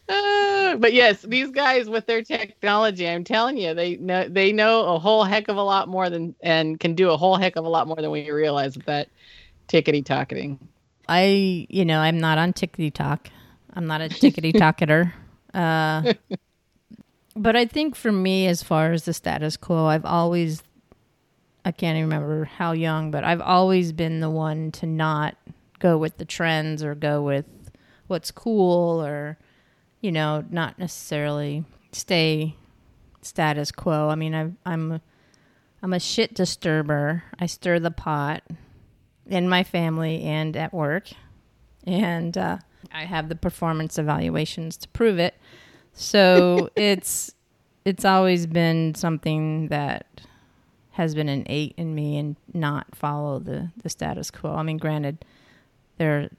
Uh, 0.08 0.76
but 0.76 0.94
yes, 0.94 1.22
these 1.22 1.50
guys 1.52 1.90
with 1.90 2.06
their 2.06 2.22
technology, 2.22 3.08
I'm 3.08 3.24
telling 3.24 3.58
you, 3.58 3.74
they 3.74 3.96
know 3.96 4.28
they 4.28 4.52
know 4.52 4.86
a 4.94 5.00
whole 5.00 5.24
heck 5.24 5.48
of 5.48 5.58
a 5.58 5.64
lot 5.64 5.88
more 5.88 6.10
than 6.10 6.36
and 6.42 6.80
can 6.80 6.96
do 6.96 7.10
a 7.12 7.18
whole 7.18 7.38
heck 7.38 7.56
of 7.56 7.66
a 7.66 7.70
lot 7.70 7.88
more 7.88 7.96
than 7.98 8.12
we 8.12 8.30
realize 8.30 8.76
with 8.76 8.86
that 8.88 9.10
tickety 9.72 10.04
talking. 10.04 10.60
I, 11.08 11.68
you 11.70 11.86
know, 11.86 12.00
I'm 12.00 12.20
not 12.20 12.38
on 12.38 12.54
tickety 12.54 12.94
talk. 12.94 13.30
I'm 13.74 13.88
not 13.88 14.02
a 14.02 14.10
tickety 14.10 14.54
talkator. 14.54 15.14
Uh, 15.54 16.14
but 17.36 17.58
I 17.58 17.66
think 17.66 17.98
for 17.98 18.10
me, 18.10 18.48
as 18.48 18.64
far 18.64 18.94
as 18.94 19.04
the 19.04 19.12
status 19.12 19.58
quo, 19.58 19.86
I've 19.86 20.06
always, 20.06 20.64
I 21.66 21.74
can't 21.74 21.98
even 21.98 22.10
remember 22.10 22.46
how 22.46 22.72
young, 22.72 23.12
but 23.12 23.26
I've 23.26 23.42
always 23.42 23.92
been 23.92 24.22
the 24.22 24.30
one 24.30 24.72
to 24.72 24.86
not 24.86 25.36
go 25.82 25.98
with 25.98 26.16
the 26.18 26.24
trends 26.24 26.86
or 26.86 26.96
go 26.96 27.22
with 27.22 27.46
what's 28.08 28.32
cool 28.32 29.04
or 29.04 29.38
you 30.02 30.12
know 30.12 30.44
not 30.50 30.78
necessarily 30.78 31.64
stay 31.94 32.56
status 33.22 33.72
quo 33.72 34.10
i 34.10 34.16
mean 34.16 34.36
I, 34.36 34.52
i'm 34.66 35.00
i'm 35.82 35.94
a 35.94 36.00
shit 36.00 36.34
disturber 36.34 37.24
i 37.40 37.46
stir 37.46 37.80
the 37.80 37.90
pot 37.90 38.44
in 39.32 39.48
my 39.50 39.64
family 39.64 40.24
and 40.24 40.56
at 40.56 40.74
work 40.74 41.10
and 41.86 42.38
uh, 42.38 42.58
i 42.94 43.06
have 43.06 43.30
the 43.30 43.36
performance 43.36 43.98
evaluations 43.98 44.78
to 44.78 44.88
prove 44.90 45.20
it 45.20 45.36
so 45.94 46.70
it's 46.76 47.34
it's 47.86 48.06
always 48.06 48.46
been 48.46 48.94
something 48.94 49.68
that 49.70 50.06
has 50.92 51.16
been 51.16 51.30
innate 51.30 51.74
in 51.78 51.96
me 51.96 52.18
and 52.18 52.36
not 52.54 52.86
follow 52.94 53.40
the 53.40 53.70
the 53.82 53.90
status 53.90 54.30
quo 54.30 54.54
i 54.54 54.64
mean 54.64 54.78
granted 54.78 55.24
there 55.98 56.20
are 56.20 56.30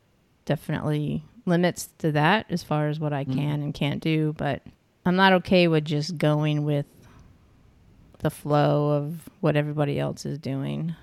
definitely 0.44 1.24
limits 1.46 1.88
to 1.98 2.12
that 2.12 2.46
as 2.50 2.62
far 2.62 2.88
as 2.88 3.00
what 3.00 3.12
I 3.12 3.24
mm-hmm. 3.24 3.34
can 3.34 3.60
mm. 3.60 3.64
and 3.64 3.74
can't 3.74 4.02
do, 4.02 4.34
but 4.36 4.62
I'm 5.04 5.16
not 5.16 5.32
okay 5.34 5.68
with 5.68 5.84
just 5.84 6.18
going 6.18 6.64
with 6.64 6.86
the 8.20 8.30
flow 8.30 8.90
of 8.90 9.28
what 9.40 9.56
everybody 9.56 9.98
else 9.98 10.24
is 10.24 10.38
doing. 10.38 10.94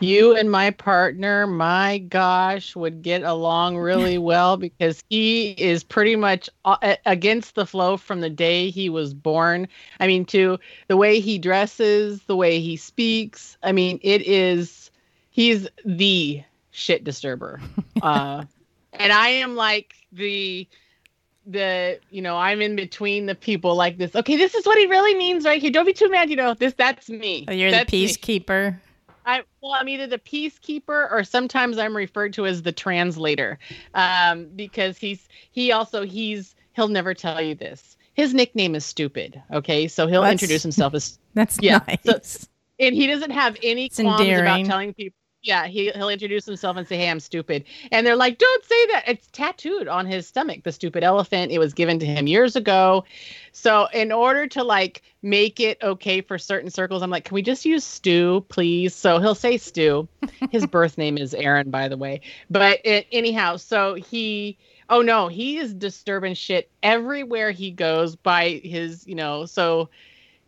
You 0.00 0.36
and 0.36 0.50
my 0.50 0.70
partner, 0.70 1.46
my 1.46 1.98
gosh, 1.98 2.76
would 2.76 3.02
get 3.02 3.22
along 3.22 3.78
really 3.78 4.18
well 4.30 4.56
because 4.56 5.02
he 5.08 5.50
is 5.52 5.82
pretty 5.82 6.16
much 6.16 6.48
against 7.06 7.54
the 7.54 7.66
flow 7.66 7.96
from 7.96 8.20
the 8.20 8.30
day 8.30 8.70
he 8.70 8.88
was 8.88 9.14
born. 9.14 9.68
I 10.00 10.06
mean, 10.06 10.24
to 10.26 10.58
the 10.86 10.96
way 10.96 11.20
he 11.20 11.38
dresses, 11.38 12.22
the 12.22 12.36
way 12.36 12.60
he 12.60 12.76
speaks. 12.76 13.56
I 13.62 13.72
mean, 13.72 13.98
it 14.02 14.22
is, 14.22 14.90
he's 15.30 15.68
the 15.84 16.42
shit 16.70 17.04
disturber. 17.04 17.60
Uh, 18.00 18.44
and 18.92 19.12
I 19.12 19.28
am 19.28 19.56
like 19.56 19.92
the 20.12 20.68
the 21.48 21.98
you 22.10 22.22
know 22.22 22.36
I'm 22.36 22.60
in 22.60 22.76
between 22.76 23.26
the 23.26 23.34
people 23.34 23.74
like 23.74 23.98
this. 23.98 24.14
Okay, 24.14 24.36
this 24.36 24.54
is 24.54 24.64
what 24.66 24.78
he 24.78 24.86
really 24.86 25.16
means 25.16 25.44
right 25.44 25.60
here. 25.60 25.70
Don't 25.70 25.84
be 25.84 25.92
too 25.92 26.08
mad. 26.10 26.30
You 26.30 26.36
know 26.36 26.54
this. 26.54 26.74
That's 26.74 27.08
me. 27.08 27.46
Oh, 27.48 27.52
you're 27.52 27.70
that's 27.70 27.90
the 27.90 28.06
peacekeeper. 28.06 28.78
I 29.28 29.42
well, 29.60 29.72
I'm 29.72 29.88
either 29.88 30.06
the 30.06 30.18
peacekeeper 30.18 31.12
or 31.12 31.22
sometimes 31.22 31.76
I'm 31.76 31.94
referred 31.94 32.32
to 32.32 32.46
as 32.46 32.62
the 32.62 32.72
translator, 32.72 33.58
um, 33.94 34.48
because 34.56 34.96
he's 34.96 35.28
he 35.50 35.70
also 35.70 36.04
he's 36.04 36.56
he'll 36.72 36.88
never 36.88 37.12
tell 37.12 37.40
you 37.40 37.54
this. 37.54 37.96
His 38.14 38.32
nickname 38.32 38.74
is 38.74 38.86
stupid. 38.86 39.40
Okay, 39.52 39.86
so 39.86 40.06
he'll 40.06 40.22
that's, 40.22 40.32
introduce 40.32 40.62
himself 40.62 40.94
as 40.94 41.18
that's 41.34 41.58
yeah. 41.60 41.80
Nice. 41.86 42.00
So, 42.04 42.46
and 42.80 42.94
he 42.94 43.06
doesn't 43.06 43.30
have 43.30 43.56
any 43.62 43.86
it's 43.86 44.00
qualms 44.00 44.20
endearing. 44.20 44.62
about 44.62 44.64
telling 44.64 44.94
people 44.94 45.18
yeah, 45.48 45.66
he 45.66 45.90
he'll 45.92 46.10
introduce 46.10 46.44
himself 46.44 46.76
and 46.76 46.86
say, 46.86 46.98
"Hey, 46.98 47.08
I'm 47.08 47.20
stupid," 47.20 47.64
and 47.90 48.06
they're 48.06 48.16
like, 48.16 48.36
"Don't 48.36 48.64
say 48.66 48.86
that." 48.88 49.04
It's 49.08 49.26
tattooed 49.32 49.88
on 49.88 50.04
his 50.04 50.26
stomach. 50.26 50.62
The 50.62 50.72
stupid 50.72 51.02
elephant. 51.02 51.50
It 51.50 51.58
was 51.58 51.72
given 51.72 51.98
to 52.00 52.06
him 52.06 52.26
years 52.26 52.54
ago. 52.54 53.06
So, 53.52 53.88
in 53.94 54.12
order 54.12 54.46
to 54.48 54.62
like 54.62 55.02
make 55.22 55.58
it 55.58 55.78
okay 55.82 56.20
for 56.20 56.36
certain 56.36 56.70
circles, 56.70 57.02
I'm 57.02 57.08
like, 57.08 57.24
"Can 57.24 57.34
we 57.34 57.40
just 57.40 57.64
use 57.64 57.82
Stu, 57.82 58.44
please?" 58.50 58.94
So 58.94 59.20
he'll 59.20 59.34
say 59.34 59.56
Stu. 59.56 60.06
His 60.50 60.66
birth 60.66 60.98
name 60.98 61.16
is 61.16 61.32
Aaron, 61.32 61.70
by 61.70 61.88
the 61.88 61.96
way. 61.96 62.20
But 62.50 62.80
it, 62.84 63.06
anyhow, 63.10 63.56
so 63.56 63.94
he. 63.94 64.58
Oh 64.90 65.00
no, 65.00 65.28
he 65.28 65.56
is 65.56 65.72
disturbing 65.72 66.34
shit 66.34 66.70
everywhere 66.82 67.52
he 67.52 67.70
goes 67.70 68.16
by 68.16 68.60
his, 68.64 69.06
you 69.06 69.14
know, 69.14 69.46
so 69.46 69.88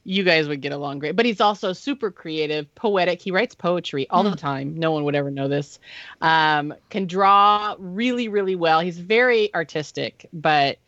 you 0.05 0.25
guys 0.25 0.49
would 0.49 0.61
get 0.61 0.73
along 0.73 0.99
great. 0.99 1.17
But 1.17 1.27
he's 1.27 1.41
also 1.41 1.73
super 1.73 2.11
creative, 2.11 2.73
poetic. 2.75 3.21
He 3.21 3.31
writes 3.31 3.55
poetry 3.55 4.09
all 4.09 4.25
mm. 4.25 4.31
the 4.31 4.37
time. 4.37 4.79
No 4.79 4.93
one 4.93 5.05
would 5.05 5.15
ever 5.15 5.31
know 5.31 5.49
this. 5.49 5.79
Um, 6.21 6.75
can 6.89 7.07
draw 7.07 7.77
really, 7.79 8.29
really 8.29 8.57
well. 8.57 8.81
He's 8.81 8.99
very 8.99 9.55
artistic, 9.55 10.29
but 10.33 10.79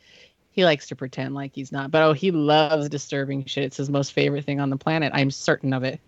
he 0.53 0.65
likes 0.65 0.89
to 0.89 0.97
pretend 0.97 1.35
like 1.35 1.55
he's 1.55 1.73
not. 1.73 1.91
But 1.91 2.03
oh, 2.03 2.13
he 2.13 2.31
loves 2.31 2.89
disturbing 2.89 3.45
shit. 3.47 3.65
It's 3.65 3.77
his 3.77 3.91
most 3.91 4.13
favorite 4.13 4.45
thing 4.45 4.61
on 4.61 4.71
the 4.71 4.77
planet. 4.77 5.13
I'm 5.15 5.31
certain 5.31 5.73
of 5.73 5.83
it. 5.85 6.01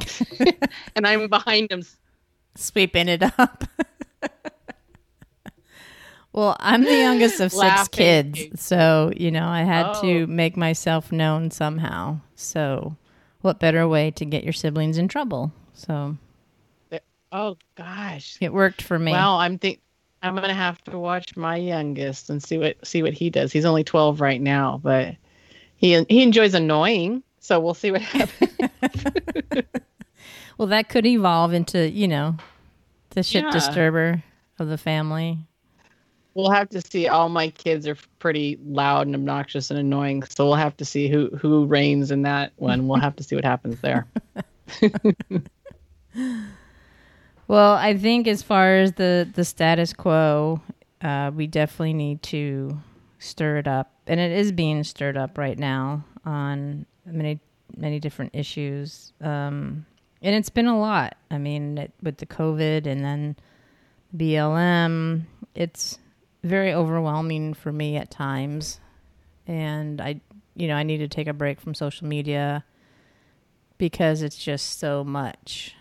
and 0.96 1.06
I'm 1.06 1.28
behind 1.28 1.72
him, 1.72 1.82
sweeping 2.54 3.08
it 3.08 3.22
up. 3.38 3.64
Well, 6.34 6.56
I'm 6.58 6.82
the 6.82 6.96
youngest 6.96 7.38
of 7.38 7.52
six 7.52 7.86
kids, 7.86 8.60
so 8.60 9.12
you 9.16 9.30
know 9.30 9.46
I 9.46 9.62
had 9.62 9.86
oh. 9.86 10.02
to 10.02 10.26
make 10.26 10.56
myself 10.56 11.12
known 11.12 11.52
somehow. 11.52 12.18
So, 12.34 12.96
what 13.42 13.60
better 13.60 13.86
way 13.86 14.10
to 14.10 14.24
get 14.24 14.42
your 14.42 14.52
siblings 14.52 14.98
in 14.98 15.06
trouble? 15.06 15.52
So, 15.74 16.16
eh, 16.90 16.98
oh 17.30 17.56
gosh, 17.76 18.36
it 18.40 18.52
worked 18.52 18.82
for 18.82 18.98
me. 18.98 19.12
Well, 19.12 19.36
I'm 19.36 19.58
think 19.58 19.80
I'm 20.24 20.34
gonna 20.34 20.54
have 20.54 20.82
to 20.84 20.98
watch 20.98 21.36
my 21.36 21.54
youngest 21.54 22.28
and 22.30 22.42
see 22.42 22.58
what 22.58 22.84
see 22.84 23.04
what 23.04 23.12
he 23.12 23.30
does. 23.30 23.52
He's 23.52 23.64
only 23.64 23.84
12 23.84 24.20
right 24.20 24.40
now, 24.40 24.80
but 24.82 25.14
he 25.76 26.02
he 26.08 26.20
enjoys 26.20 26.52
annoying. 26.52 27.22
So 27.38 27.60
we'll 27.60 27.74
see 27.74 27.92
what 27.92 28.00
happens. 28.02 28.50
well, 30.58 30.66
that 30.66 30.88
could 30.88 31.06
evolve 31.06 31.52
into 31.52 31.88
you 31.88 32.08
know 32.08 32.34
the 33.10 33.22
shit 33.22 33.44
yeah. 33.44 33.52
disturber 33.52 34.24
of 34.58 34.66
the 34.66 34.78
family. 34.78 35.38
We'll 36.34 36.50
have 36.50 36.68
to 36.70 36.80
see. 36.80 37.06
All 37.06 37.28
my 37.28 37.50
kids 37.50 37.86
are 37.86 37.96
pretty 38.18 38.58
loud 38.64 39.06
and 39.06 39.14
obnoxious 39.14 39.70
and 39.70 39.78
annoying, 39.78 40.24
so 40.24 40.46
we'll 40.46 40.54
have 40.56 40.76
to 40.78 40.84
see 40.84 41.08
who 41.08 41.28
who 41.36 41.64
reigns 41.66 42.10
in 42.10 42.22
that 42.22 42.52
one. 42.56 42.88
We'll 42.88 43.00
have 43.00 43.16
to 43.16 43.22
see 43.22 43.36
what 43.36 43.44
happens 43.44 43.80
there. 43.80 44.06
well, 47.46 47.74
I 47.74 47.96
think 47.96 48.26
as 48.26 48.42
far 48.42 48.78
as 48.78 48.92
the 48.92 49.28
the 49.32 49.44
status 49.44 49.92
quo, 49.92 50.60
uh, 51.02 51.30
we 51.34 51.46
definitely 51.46 51.94
need 51.94 52.22
to 52.24 52.80
stir 53.20 53.58
it 53.58 53.68
up, 53.68 53.92
and 54.08 54.18
it 54.18 54.32
is 54.32 54.50
being 54.50 54.82
stirred 54.82 55.16
up 55.16 55.38
right 55.38 55.58
now 55.58 56.04
on 56.24 56.84
many 57.06 57.38
many 57.76 58.00
different 58.00 58.34
issues. 58.34 59.12
Um, 59.20 59.86
and 60.22 60.34
it's 60.34 60.50
been 60.50 60.66
a 60.66 60.78
lot. 60.78 61.16
I 61.30 61.38
mean, 61.38 61.78
it, 61.78 61.92
with 62.02 62.16
the 62.16 62.26
COVID 62.26 62.86
and 62.86 63.04
then 63.04 63.36
BLM, 64.16 65.24
it's 65.54 65.98
very 66.44 66.74
overwhelming 66.74 67.54
for 67.54 67.72
me 67.72 67.96
at 67.96 68.10
times. 68.10 68.78
And 69.46 70.00
I, 70.00 70.20
you 70.54 70.68
know, 70.68 70.74
I 70.74 70.82
need 70.82 70.98
to 70.98 71.08
take 71.08 71.26
a 71.26 71.32
break 71.32 71.60
from 71.60 71.74
social 71.74 72.06
media 72.06 72.64
because 73.78 74.22
it's 74.22 74.36
just 74.36 74.78
so 74.78 75.02
much 75.02 75.74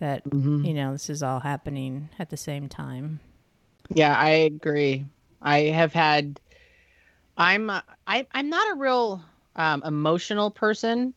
that, 0.00 0.28
mm-hmm. 0.28 0.64
you 0.64 0.74
know, 0.74 0.92
this 0.92 1.08
is 1.08 1.22
all 1.22 1.40
happening 1.40 2.10
at 2.18 2.30
the 2.30 2.36
same 2.36 2.68
time. 2.68 3.20
Yeah, 3.88 4.14
I 4.14 4.30
agree. 4.30 5.06
I 5.40 5.60
have 5.60 5.92
had, 5.92 6.40
I'm, 7.36 7.70
I, 7.70 8.26
I'm 8.32 8.50
not 8.50 8.72
a 8.72 8.78
real 8.78 9.22
um, 9.56 9.82
emotional 9.84 10.50
person 10.50 11.14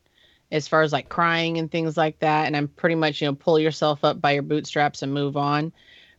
as 0.52 0.68
far 0.68 0.82
as 0.82 0.92
like 0.92 1.08
crying 1.08 1.58
and 1.58 1.70
things 1.70 1.96
like 1.96 2.20
that. 2.20 2.46
And 2.46 2.56
I'm 2.56 2.68
pretty 2.68 2.94
much, 2.94 3.20
you 3.20 3.26
know, 3.26 3.34
pull 3.34 3.58
yourself 3.58 4.04
up 4.04 4.20
by 4.20 4.32
your 4.32 4.42
bootstraps 4.42 5.02
and 5.02 5.12
move 5.12 5.36
on 5.36 5.72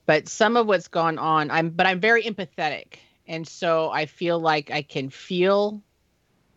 but 0.06 0.28
some 0.28 0.58
of 0.58 0.68
what's 0.68 0.88
gone 0.88 1.18
on 1.18 1.50
i'm 1.52 1.70
but 1.70 1.86
i'm 1.86 2.00
very 2.00 2.24
empathetic. 2.24 2.96
And 3.28 3.48
so 3.48 3.90
i 3.90 4.06
feel 4.06 4.40
like 4.40 4.72
i 4.72 4.82
can 4.82 5.10
feel 5.10 5.82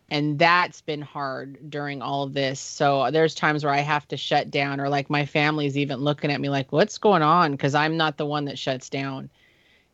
and 0.08 0.38
that's 0.38 0.82
been 0.82 1.02
hard 1.02 1.68
during 1.68 2.00
all 2.00 2.22
of 2.22 2.32
this. 2.32 2.60
So 2.60 3.10
there's 3.10 3.34
times 3.34 3.64
where 3.64 3.74
i 3.74 3.80
have 3.80 4.06
to 4.08 4.16
shut 4.16 4.50
down 4.50 4.80
or 4.80 4.88
like 4.88 5.10
my 5.10 5.26
family's 5.26 5.76
even 5.76 5.98
looking 5.98 6.30
at 6.30 6.40
me 6.40 6.48
like 6.48 6.72
what's 6.72 6.98
going 6.98 7.22
on? 7.22 7.52
Because 7.52 7.74
i'm 7.74 7.96
not 7.96 8.16
the 8.16 8.26
one 8.26 8.46
that 8.46 8.58
shuts 8.58 8.88
down. 8.88 9.30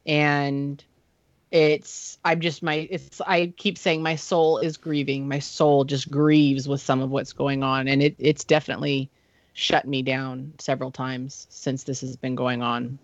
And 0.06 0.82
it's 1.50 2.18
i'm 2.24 2.40
just 2.40 2.62
my 2.62 2.88
it's 2.90 3.20
i 3.26 3.52
keep 3.58 3.76
saying 3.76 4.02
my 4.02 4.16
soul 4.16 4.58
is 4.58 4.76
grieving. 4.76 5.28
My 5.28 5.38
soul 5.38 5.84
just 5.84 6.10
grieves 6.10 6.66
with 6.68 6.80
some 6.80 7.00
of 7.00 7.10
what's 7.10 7.32
going 7.32 7.62
on. 7.62 7.88
And 7.88 8.02
it 8.02 8.16
it's 8.18 8.44
definitely 8.44 9.10
shut 9.54 9.86
me 9.86 10.02
down 10.02 10.54
several 10.58 10.90
times 10.90 11.46
since 11.50 11.84
this 11.84 12.00
has 12.00 12.16
been 12.16 12.34
going 12.34 12.62
on 12.62 12.98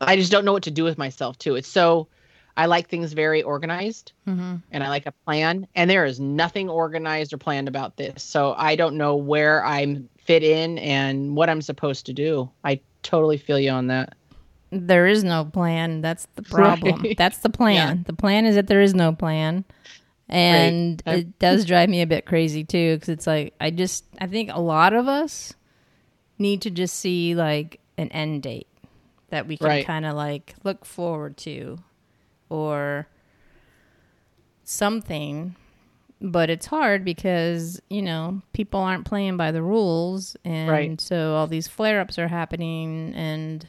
i 0.00 0.16
just 0.16 0.30
don't 0.30 0.44
know 0.44 0.52
what 0.52 0.62
to 0.62 0.70
do 0.70 0.84
with 0.84 0.98
myself 0.98 1.38
too 1.38 1.56
it's 1.56 1.68
so 1.68 2.08
i 2.56 2.66
like 2.66 2.88
things 2.88 3.12
very 3.12 3.42
organized 3.42 4.12
mm-hmm. 4.26 4.56
and 4.70 4.84
i 4.84 4.88
like 4.88 5.06
a 5.06 5.12
plan 5.24 5.66
and 5.74 5.90
there 5.90 6.04
is 6.04 6.20
nothing 6.20 6.68
organized 6.68 7.32
or 7.32 7.38
planned 7.38 7.68
about 7.68 7.96
this 7.96 8.22
so 8.22 8.54
i 8.56 8.76
don't 8.76 8.96
know 8.96 9.16
where 9.16 9.64
i'm 9.64 10.08
fit 10.18 10.42
in 10.42 10.78
and 10.78 11.36
what 11.36 11.48
i'm 11.48 11.62
supposed 11.62 12.06
to 12.06 12.12
do 12.12 12.50
i 12.64 12.80
totally 13.02 13.38
feel 13.38 13.58
you 13.58 13.70
on 13.70 13.86
that 13.86 14.14
there 14.70 15.06
is 15.06 15.24
no 15.24 15.44
plan. 15.44 16.00
That's 16.00 16.26
the 16.36 16.42
problem. 16.42 17.02
Right. 17.02 17.16
That's 17.16 17.38
the 17.38 17.50
plan. 17.50 17.98
Yeah. 17.98 18.02
The 18.06 18.12
plan 18.12 18.46
is 18.46 18.54
that 18.54 18.68
there 18.68 18.80
is 18.80 18.94
no 18.94 19.12
plan. 19.12 19.64
And 20.28 21.02
right. 21.04 21.18
it 21.18 21.38
does 21.40 21.64
drive 21.64 21.88
me 21.88 22.02
a 22.02 22.06
bit 22.06 22.24
crazy 22.24 22.62
too 22.62 22.98
cuz 23.00 23.08
it's 23.08 23.26
like 23.26 23.52
I 23.60 23.70
just 23.70 24.04
I 24.20 24.28
think 24.28 24.50
a 24.52 24.60
lot 24.60 24.92
of 24.92 25.08
us 25.08 25.54
need 26.38 26.62
to 26.62 26.70
just 26.70 26.96
see 26.96 27.34
like 27.34 27.80
an 27.98 28.08
end 28.10 28.44
date 28.44 28.68
that 29.30 29.46
we 29.46 29.56
can 29.56 29.66
right. 29.66 29.86
kind 29.86 30.04
of 30.04 30.14
like 30.14 30.54
look 30.64 30.84
forward 30.84 31.36
to 31.36 31.78
or 32.48 33.06
something 34.64 35.56
but 36.20 36.50
it's 36.50 36.66
hard 36.66 37.04
because 37.04 37.80
you 37.88 38.02
know 38.02 38.42
people 38.52 38.80
aren't 38.80 39.06
playing 39.06 39.36
by 39.36 39.50
the 39.50 39.62
rules 39.62 40.36
and 40.44 40.70
right. 40.70 41.00
so 41.00 41.34
all 41.34 41.46
these 41.46 41.66
flare-ups 41.66 42.18
are 42.18 42.28
happening 42.28 43.14
and 43.14 43.66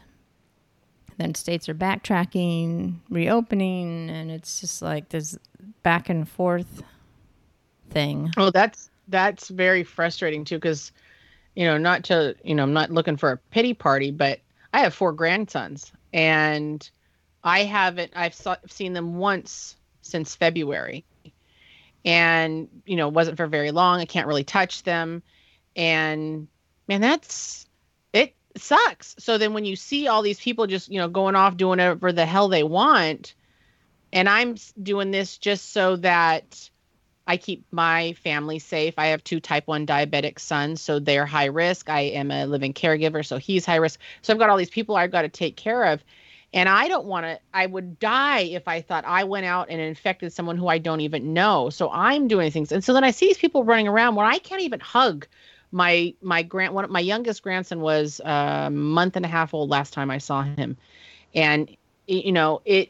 then 1.21 1.35
states 1.35 1.69
are 1.69 1.75
backtracking, 1.75 2.95
reopening, 3.09 4.09
and 4.09 4.31
it's 4.31 4.59
just 4.59 4.81
like 4.81 5.09
this 5.09 5.37
back 5.83 6.09
and 6.09 6.27
forth 6.27 6.83
thing. 7.89 8.31
Oh, 8.37 8.49
that's 8.49 8.89
that's 9.07 9.49
very 9.49 9.83
frustrating 9.83 10.43
too, 10.43 10.57
because 10.57 10.91
you 11.55 11.65
know, 11.65 11.77
not 11.77 12.03
to 12.05 12.35
you 12.43 12.55
know, 12.55 12.63
I'm 12.63 12.73
not 12.73 12.91
looking 12.91 13.17
for 13.17 13.31
a 13.31 13.37
pity 13.37 13.73
party, 13.73 14.11
but 14.11 14.39
I 14.73 14.81
have 14.81 14.93
four 14.93 15.13
grandsons, 15.13 15.91
and 16.13 16.89
I 17.43 17.63
haven't. 17.63 18.13
I've 18.15 18.33
saw, 18.33 18.55
seen 18.67 18.93
them 18.93 19.15
once 19.15 19.75
since 20.01 20.35
February, 20.35 21.05
and 22.05 22.67
you 22.85 22.95
know, 22.95 23.09
wasn't 23.09 23.37
for 23.37 23.47
very 23.47 23.71
long. 23.71 23.99
I 23.99 24.05
can't 24.05 24.27
really 24.27 24.43
touch 24.43 24.83
them, 24.83 25.23
and 25.75 26.47
man, 26.87 27.01
that's 27.01 27.67
it 28.13 28.33
sucks. 28.57 29.15
So 29.19 29.37
then 29.37 29.53
when 29.53 29.65
you 29.65 29.75
see 29.75 30.07
all 30.07 30.21
these 30.21 30.39
people 30.39 30.67
just, 30.67 30.89
you 30.89 30.99
know, 30.99 31.09
going 31.09 31.35
off 31.35 31.57
doing 31.57 31.79
whatever 31.79 32.11
the 32.11 32.25
hell 32.25 32.47
they 32.47 32.63
want, 32.63 33.35
and 34.13 34.29
I'm 34.29 34.55
doing 34.81 35.11
this 35.11 35.37
just 35.37 35.71
so 35.73 35.97
that 35.97 36.69
I 37.27 37.37
keep 37.37 37.63
my 37.71 38.13
family 38.23 38.59
safe. 38.59 38.95
I 38.97 39.07
have 39.07 39.23
two 39.23 39.39
type 39.39 39.67
1 39.67 39.85
diabetic 39.85 40.39
sons, 40.39 40.81
so 40.81 40.99
they're 40.99 41.25
high 41.25 41.45
risk. 41.45 41.89
I 41.89 42.01
am 42.01 42.31
a 42.31 42.45
living 42.45 42.73
caregiver, 42.73 43.25
so 43.25 43.37
he's 43.37 43.65
high 43.65 43.75
risk. 43.75 43.99
So 44.21 44.33
I've 44.33 44.39
got 44.39 44.49
all 44.49 44.57
these 44.57 44.69
people 44.69 44.95
I've 44.95 45.11
got 45.11 45.21
to 45.21 45.29
take 45.29 45.55
care 45.55 45.85
of. 45.85 46.03
And 46.53 46.67
I 46.67 46.89
don't 46.89 47.05
want 47.05 47.25
to, 47.25 47.39
I 47.53 47.65
would 47.65 47.99
die 47.99 48.41
if 48.41 48.67
I 48.67 48.81
thought 48.81 49.05
I 49.05 49.23
went 49.23 49.45
out 49.45 49.69
and 49.69 49.79
infected 49.79 50.33
someone 50.33 50.57
who 50.57 50.67
I 50.67 50.79
don't 50.79 50.99
even 50.99 51.33
know. 51.33 51.69
So 51.69 51.89
I'm 51.91 52.27
doing 52.27 52.51
things. 52.51 52.73
And 52.73 52.83
so 52.83 52.91
then 52.91 53.05
I 53.05 53.11
see 53.11 53.27
these 53.27 53.37
people 53.37 53.63
running 53.63 53.87
around 53.87 54.15
where 54.15 54.25
I 54.25 54.37
can't 54.37 54.61
even 54.61 54.81
hug 54.81 55.27
my 55.71 56.13
my 56.21 56.43
grand 56.43 56.73
one 56.73 56.91
my 56.91 56.99
youngest 56.99 57.41
grandson 57.43 57.79
was 57.79 58.19
a 58.25 58.69
month 58.69 59.15
and 59.15 59.25
a 59.25 59.29
half 59.29 59.53
old 59.53 59.69
last 59.69 59.93
time 59.93 60.11
I 60.11 60.17
saw 60.17 60.43
him, 60.43 60.77
and 61.33 61.75
you 62.07 62.31
know 62.31 62.61
it. 62.65 62.89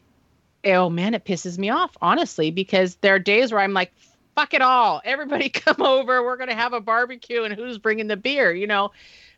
Oh 0.64 0.90
man, 0.90 1.14
it 1.14 1.24
pisses 1.24 1.58
me 1.58 1.70
off 1.70 1.96
honestly 2.00 2.50
because 2.50 2.96
there 2.96 3.14
are 3.14 3.18
days 3.18 3.52
where 3.52 3.60
I'm 3.60 3.72
like, 3.72 3.92
fuck 4.34 4.54
it 4.54 4.62
all, 4.62 5.00
everybody 5.04 5.48
come 5.48 5.82
over, 5.82 6.22
we're 6.22 6.36
gonna 6.36 6.54
have 6.54 6.72
a 6.72 6.80
barbecue, 6.80 7.44
and 7.44 7.54
who's 7.54 7.78
bringing 7.78 8.06
the 8.06 8.16
beer, 8.16 8.52
you 8.52 8.66
know. 8.66 8.90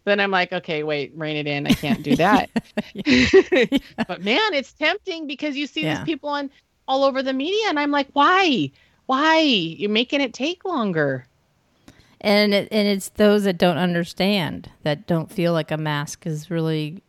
Then 0.04 0.20
I'm 0.20 0.30
like, 0.30 0.52
okay, 0.52 0.83
wait, 0.83 1.12
rein 1.16 1.37
it 1.37 1.46
in. 1.46 1.66
I 1.66 1.72
can't 1.72 2.02
do 2.02 2.14
that. 2.16 2.50
but 4.07 4.22
man, 4.22 4.52
it's 4.52 4.74
tempting 4.74 5.26
because 5.26 5.57
you 5.57 5.66
see 5.66 5.83
yeah. 5.83 5.96
these 5.96 6.04
people 6.04 6.28
on 6.28 6.50
all 6.87 7.04
over 7.04 7.22
the 7.22 7.33
media, 7.33 7.68
and 7.68 7.78
I'm 7.78 7.90
like, 7.90 8.09
why? 8.12 8.70
Why? 9.07 9.40
You're 9.40 9.90
making 9.90 10.20
it 10.20 10.35
take 10.35 10.64
longer 10.64 11.26
and 12.24 12.54
it, 12.54 12.68
and 12.72 12.88
it's 12.88 13.11
those 13.11 13.44
that 13.44 13.59
don't 13.59 13.76
understand 13.76 14.70
that 14.83 15.07
don't 15.07 15.30
feel 15.30 15.52
like 15.52 15.70
a 15.70 15.76
mask 15.76 16.26
is 16.26 16.50
really 16.50 17.02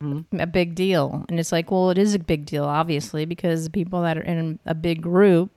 mm-hmm. 0.00 0.40
a 0.40 0.46
big 0.46 0.76
deal 0.76 1.24
and 1.28 1.40
it's 1.40 1.50
like 1.50 1.72
well 1.72 1.90
it 1.90 1.98
is 1.98 2.14
a 2.14 2.18
big 2.20 2.46
deal 2.46 2.64
obviously 2.64 3.24
because 3.24 3.68
people 3.68 4.00
that 4.02 4.16
are 4.16 4.22
in 4.22 4.58
a 4.64 4.74
big 4.74 5.02
group 5.02 5.50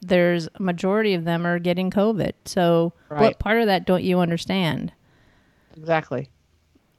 there's 0.00 0.48
a 0.54 0.62
majority 0.62 1.14
of 1.14 1.24
them 1.24 1.46
are 1.46 1.58
getting 1.58 1.90
covid 1.90 2.32
so 2.44 2.92
right. 3.08 3.20
what 3.20 3.38
part 3.38 3.60
of 3.60 3.66
that 3.66 3.86
don't 3.86 4.04
you 4.04 4.20
understand 4.20 4.92
exactly 5.76 6.28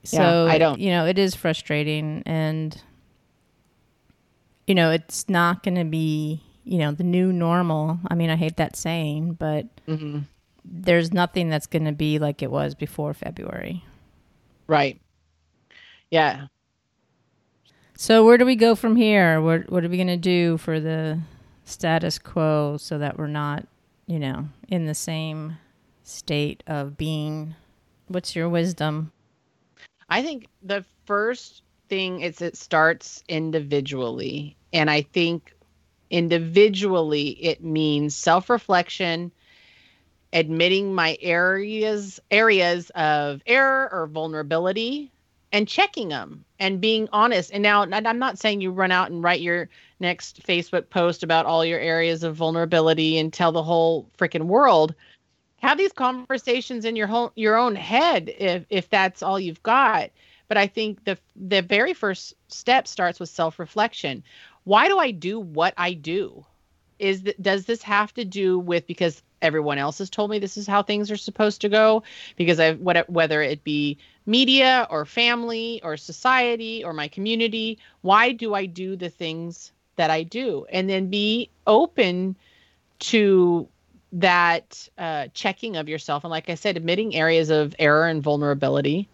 so 0.03 0.45
yeah, 0.45 0.53
i 0.53 0.57
don't 0.57 0.79
you 0.79 0.91
know 0.91 1.05
it 1.05 1.17
is 1.17 1.35
frustrating 1.35 2.23
and 2.25 2.81
you 4.67 4.75
know 4.75 4.91
it's 4.91 5.27
not 5.29 5.63
going 5.63 5.75
to 5.75 5.85
be 5.85 6.41
you 6.63 6.77
know 6.77 6.91
the 6.91 7.03
new 7.03 7.31
normal 7.31 7.99
i 8.09 8.15
mean 8.15 8.29
i 8.29 8.35
hate 8.35 8.57
that 8.57 8.75
saying 8.75 9.33
but 9.33 9.65
mm-hmm 9.87 10.19
there's 10.71 11.11
nothing 11.11 11.49
that's 11.49 11.67
going 11.67 11.85
to 11.85 11.91
be 11.91 12.19
like 12.19 12.41
it 12.41 12.51
was 12.51 12.75
before 12.75 13.13
February. 13.13 13.83
Right. 14.67 14.99
Yeah. 16.11 16.47
So 17.95 18.25
where 18.25 18.37
do 18.37 18.45
we 18.45 18.55
go 18.55 18.75
from 18.75 18.95
here? 18.95 19.41
What 19.41 19.69
what 19.69 19.83
are 19.83 19.89
we 19.89 19.97
going 19.97 20.07
to 20.07 20.17
do 20.17 20.57
for 20.57 20.79
the 20.79 21.19
status 21.69 22.19
quo 22.19 22.77
so 22.77 22.97
that 22.97 23.17
we're 23.17 23.27
not, 23.27 23.67
you 24.07 24.19
know, 24.19 24.49
in 24.67 24.85
the 24.85 24.95
same 24.95 25.57
state 26.03 26.63
of 26.67 26.97
being? 26.97 27.55
What's 28.07 28.35
your 28.35 28.49
wisdom? 28.49 29.11
I 30.09 30.23
think 30.23 30.47
the 30.63 30.83
first 31.05 31.61
thing 31.87 32.21
is 32.21 32.41
it 32.41 32.57
starts 32.57 33.23
individually, 33.27 34.55
and 34.73 34.89
I 34.89 35.01
think 35.01 35.53
individually 36.09 37.29
it 37.29 37.63
means 37.63 38.15
self-reflection 38.15 39.31
admitting 40.33 40.93
my 40.93 41.17
areas 41.21 42.19
areas 42.31 42.89
of 42.91 43.41
error 43.45 43.89
or 43.91 44.07
vulnerability 44.07 45.11
and 45.51 45.67
checking 45.67 46.09
them 46.09 46.45
and 46.59 46.81
being 46.81 47.09
honest. 47.11 47.51
And 47.51 47.63
now 47.63 47.81
I'm 47.81 48.19
not 48.19 48.37
saying 48.37 48.61
you 48.61 48.71
run 48.71 48.91
out 48.91 49.09
and 49.09 49.23
write 49.23 49.41
your 49.41 49.69
next 49.99 50.43
Facebook 50.43 50.89
post 50.89 51.23
about 51.23 51.45
all 51.45 51.65
your 51.65 51.79
areas 51.79 52.23
of 52.23 52.35
vulnerability 52.35 53.17
and 53.17 53.31
tell 53.31 53.51
the 53.51 53.63
whole 53.63 54.09
freaking 54.17 54.43
world. 54.43 54.95
Have 55.57 55.77
these 55.77 55.91
conversations 55.91 56.85
in 56.85 56.95
your 56.95 57.07
whole 57.07 57.31
your 57.35 57.57
own 57.57 57.75
head 57.75 58.33
if 58.37 58.65
if 58.69 58.89
that's 58.89 59.21
all 59.21 59.39
you've 59.39 59.63
got. 59.63 60.11
But 60.47 60.57
I 60.57 60.67
think 60.67 61.03
the 61.03 61.17
the 61.35 61.61
very 61.61 61.93
first 61.93 62.33
step 62.47 62.87
starts 62.87 63.19
with 63.19 63.29
self-reflection. 63.29 64.23
Why 64.63 64.87
do 64.87 64.97
I 64.97 65.11
do 65.11 65.39
what 65.39 65.73
I 65.77 65.93
do? 65.93 66.45
Is 66.97 67.23
that 67.23 67.41
does 67.41 67.65
this 67.65 67.81
have 67.83 68.13
to 68.13 68.25
do 68.25 68.57
with 68.57 68.87
because 68.87 69.21
everyone 69.41 69.77
else 69.77 69.97
has 69.99 70.09
told 70.09 70.29
me 70.29 70.39
this 70.39 70.57
is 70.57 70.67
how 70.67 70.83
things 70.83 71.11
are 71.11 71.17
supposed 71.17 71.61
to 71.61 71.69
go 71.69 72.03
because 72.35 72.59
I 72.59 72.73
what 72.73 73.09
whether 73.09 73.41
it 73.41 73.63
be 73.63 73.97
media 74.25 74.87
or 74.89 75.05
family 75.05 75.81
or 75.83 75.97
society 75.97 76.83
or 76.83 76.93
my 76.93 77.07
community, 77.07 77.79
why 78.01 78.31
do 78.31 78.53
I 78.53 78.65
do 78.65 78.95
the 78.95 79.09
things 79.09 79.71
that 79.99 80.09
I 80.09 80.23
do? 80.23 80.65
And 80.71 80.89
then 80.89 81.09
be 81.09 81.49
open 81.67 82.35
to 82.99 83.67
that 84.13 84.89
uh, 84.97 85.27
checking 85.33 85.75
of 85.75 85.87
yourself 85.87 86.23
and 86.23 86.31
like 86.31 86.49
I 86.49 86.55
said, 86.55 86.77
admitting 86.77 87.15
areas 87.15 87.49
of 87.49 87.75
error 87.77 88.07
and 88.07 88.23
vulnerability, 88.23 89.07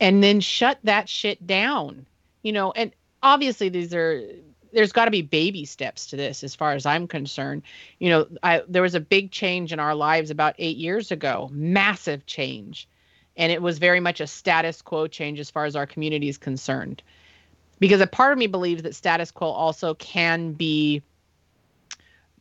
and 0.00 0.24
then 0.24 0.40
shut 0.40 0.78
that 0.84 1.08
shit 1.08 1.46
down. 1.46 2.06
You 2.42 2.52
know, 2.52 2.72
and 2.72 2.90
obviously 3.22 3.68
these 3.68 3.94
are 3.94 4.22
there's 4.72 4.92
got 4.92 5.06
to 5.06 5.10
be 5.10 5.22
baby 5.22 5.64
steps 5.64 6.06
to 6.06 6.16
this 6.16 6.42
as 6.44 6.54
far 6.54 6.72
as 6.72 6.86
i'm 6.86 7.06
concerned 7.06 7.62
you 7.98 8.08
know 8.08 8.26
I, 8.42 8.62
there 8.68 8.82
was 8.82 8.94
a 8.94 9.00
big 9.00 9.30
change 9.30 9.72
in 9.72 9.80
our 9.80 9.94
lives 9.94 10.30
about 10.30 10.54
eight 10.58 10.76
years 10.76 11.10
ago 11.10 11.50
massive 11.52 12.24
change 12.26 12.88
and 13.36 13.50
it 13.50 13.60
was 13.60 13.78
very 13.78 14.00
much 14.00 14.20
a 14.20 14.26
status 14.26 14.80
quo 14.80 15.06
change 15.06 15.40
as 15.40 15.50
far 15.50 15.64
as 15.64 15.76
our 15.76 15.86
community 15.86 16.28
is 16.28 16.38
concerned 16.38 17.02
because 17.80 18.00
a 18.00 18.06
part 18.06 18.32
of 18.32 18.38
me 18.38 18.46
believes 18.46 18.82
that 18.82 18.94
status 18.94 19.30
quo 19.32 19.48
also 19.48 19.94
can 19.94 20.52
be 20.52 21.02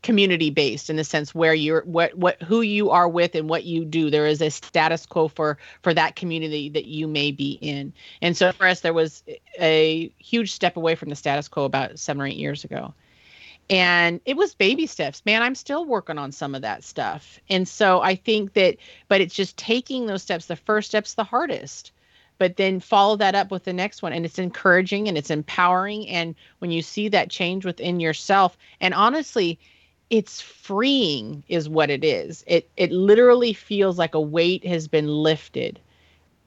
community 0.02 0.50
based 0.50 0.90
in 0.90 0.96
the 0.96 1.04
sense 1.04 1.36
where 1.36 1.54
you're 1.54 1.82
what 1.82 2.16
what 2.16 2.42
who 2.42 2.62
you 2.62 2.90
are 2.90 3.10
with 3.10 3.36
and 3.36 3.50
what 3.50 3.66
you 3.66 3.84
do. 3.84 4.10
There 4.10 4.28
is 4.28 4.42
a 4.42 4.50
status 4.50 5.06
quo 5.06 5.28
for 5.28 5.58
for 5.82 5.94
that 5.94 6.16
community 6.16 6.70
that 6.70 6.86
you 6.86 7.08
may 7.08 7.32
be 7.32 7.58
in. 7.62 7.92
And 8.22 8.38
so 8.38 8.52
for 8.52 8.68
us 8.68 8.82
there 8.82 8.94
was 8.94 9.24
a 9.60 10.12
huge 10.20 10.52
step 10.52 10.78
away 10.78 10.96
from 10.96 11.10
the 11.10 11.16
status 11.16 11.48
quo 11.48 11.66
about 11.66 12.00
seven 12.00 12.22
or 12.22 12.28
eight 12.28 12.38
years 12.38 12.64
ago. 12.64 12.94
And 13.70 14.20
it 14.26 14.36
was 14.38 14.56
baby 14.56 14.88
steps. 14.88 15.22
Man 15.26 15.42
i'm 15.42 15.56
still 15.56 15.86
working 15.86 16.18
on 16.18 16.32
some 16.32 16.56
of 16.56 16.62
that 16.62 16.84
stuff. 16.84 17.40
And 17.50 17.68
so 17.68 18.02
i 18.02 18.16
think 18.16 18.54
that 18.54 18.78
but 19.10 19.20
it's 19.20 19.36
just 19.36 19.58
taking 19.58 20.06
those 20.06 20.24
steps 20.24 20.46
the 20.46 20.56
first 20.56 20.90
step's 20.90 21.16
the 21.16 21.26
hardest 21.26 21.92
but 22.40 22.56
then 22.56 22.80
follow 22.80 23.18
that 23.18 23.36
up 23.36 23.52
with 23.52 23.66
the 23.66 23.74
next 23.74 24.02
one. 24.02 24.14
And 24.14 24.26
it's 24.26 24.40
encouraging 24.40 25.08
and 25.08 25.18
it's 25.18 25.30
empowering. 25.30 26.08
And 26.10 26.34
when 26.58 26.72
you 26.72 26.82
see 26.82 27.10
that 27.10 27.30
change 27.30 27.66
within 27.66 28.00
yourself 28.00 28.58
and 28.82 28.96
honestly 28.96 29.60
it's 30.10 30.42
freeing 30.42 31.44
is 31.48 31.70
what 31.70 31.92
it 31.92 32.04
is. 32.04 32.44
It 32.48 32.68
it 32.76 32.92
literally 32.92 33.54
feels 33.54 34.00
like 34.00 34.16
a 34.16 34.22
weight 34.22 34.66
has 34.66 34.88
been 34.88 35.08
lifted 35.08 35.80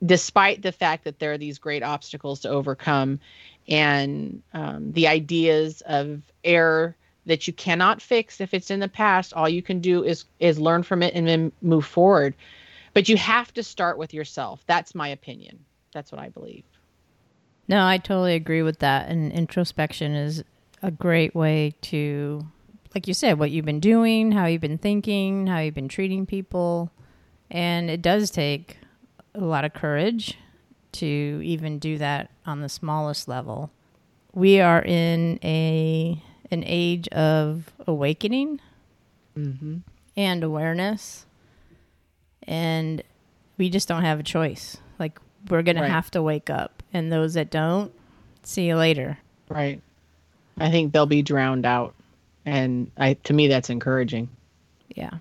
despite 0.04 0.62
the 0.62 0.72
fact 0.72 1.04
that 1.04 1.20
there 1.20 1.32
are 1.32 1.38
these 1.38 1.58
great 1.58 1.84
obstacles 1.84 2.40
to 2.40 2.48
overcome 2.48 3.20
and 3.68 4.42
um, 4.52 4.90
the 4.90 5.06
ideas 5.06 5.80
of 5.82 6.22
error 6.42 6.96
that 7.24 7.46
you 7.46 7.52
cannot 7.52 8.02
fix 8.02 8.40
if 8.40 8.52
it's 8.52 8.72
in 8.72 8.80
the 8.80 8.88
past. 8.88 9.32
All 9.32 9.48
you 9.48 9.62
can 9.62 9.78
do 9.78 10.02
is 10.02 10.24
is 10.40 10.58
learn 10.58 10.82
from 10.82 11.02
it 11.04 11.14
and 11.14 11.28
then 11.28 11.52
move 11.62 11.86
forward. 11.86 12.34
But 12.94 13.08
you 13.08 13.16
have 13.16 13.54
to 13.54 13.62
start 13.62 13.96
with 13.96 14.12
yourself. 14.12 14.64
That's 14.66 14.94
my 14.94 15.08
opinion 15.08 15.64
that's 15.92 16.12
what 16.12 16.20
i 16.20 16.28
believe. 16.28 16.64
No 17.68 17.84
i 17.86 17.98
totally 17.98 18.34
agree 18.34 18.62
with 18.62 18.80
that. 18.80 19.08
And 19.08 19.32
introspection 19.32 20.14
is 20.14 20.44
a 20.82 20.90
great 20.90 21.34
way 21.34 21.74
to 21.82 22.46
like 22.94 23.06
you 23.06 23.14
said 23.14 23.38
what 23.38 23.50
you've 23.50 23.64
been 23.64 23.80
doing 23.80 24.32
how 24.32 24.46
you've 24.46 24.60
been 24.60 24.78
thinking 24.78 25.46
how 25.46 25.58
you've 25.58 25.74
been 25.74 25.88
treating 25.88 26.26
people. 26.26 26.90
And 27.50 27.90
it 27.90 28.00
does 28.00 28.30
take 28.30 28.78
a 29.34 29.40
lot 29.40 29.64
of 29.64 29.74
courage 29.74 30.38
to 30.92 31.40
even 31.44 31.78
do 31.78 31.98
that 31.98 32.30
on 32.46 32.60
the 32.60 32.68
smallest 32.68 33.28
level. 33.28 33.70
We 34.32 34.60
are 34.60 34.82
in 34.82 35.38
a 35.42 36.22
an 36.50 36.64
age 36.66 37.08
of 37.08 37.72
awakening 37.86 38.60
mm-hmm. 39.36 39.78
and 40.16 40.44
awareness, 40.44 41.26
and 42.42 43.02
we 43.56 43.70
just 43.70 43.88
don't 43.88 44.02
have 44.02 44.20
a 44.20 44.22
choice. 44.22 44.76
We're 45.48 45.62
gonna 45.62 45.88
have 45.88 46.10
to 46.12 46.22
wake 46.22 46.50
up, 46.50 46.82
and 46.92 47.12
those 47.12 47.34
that 47.34 47.50
don't, 47.50 47.92
see 48.42 48.66
you 48.66 48.76
later. 48.76 49.18
Right. 49.48 49.80
I 50.58 50.70
think 50.70 50.92
they'll 50.92 51.06
be 51.06 51.22
drowned 51.22 51.66
out, 51.66 51.94
and 52.44 52.90
I 52.96 53.14
to 53.14 53.32
me 53.32 53.48
that's 53.48 53.70
encouraging. 53.70 54.28
Yeah. 54.94 55.18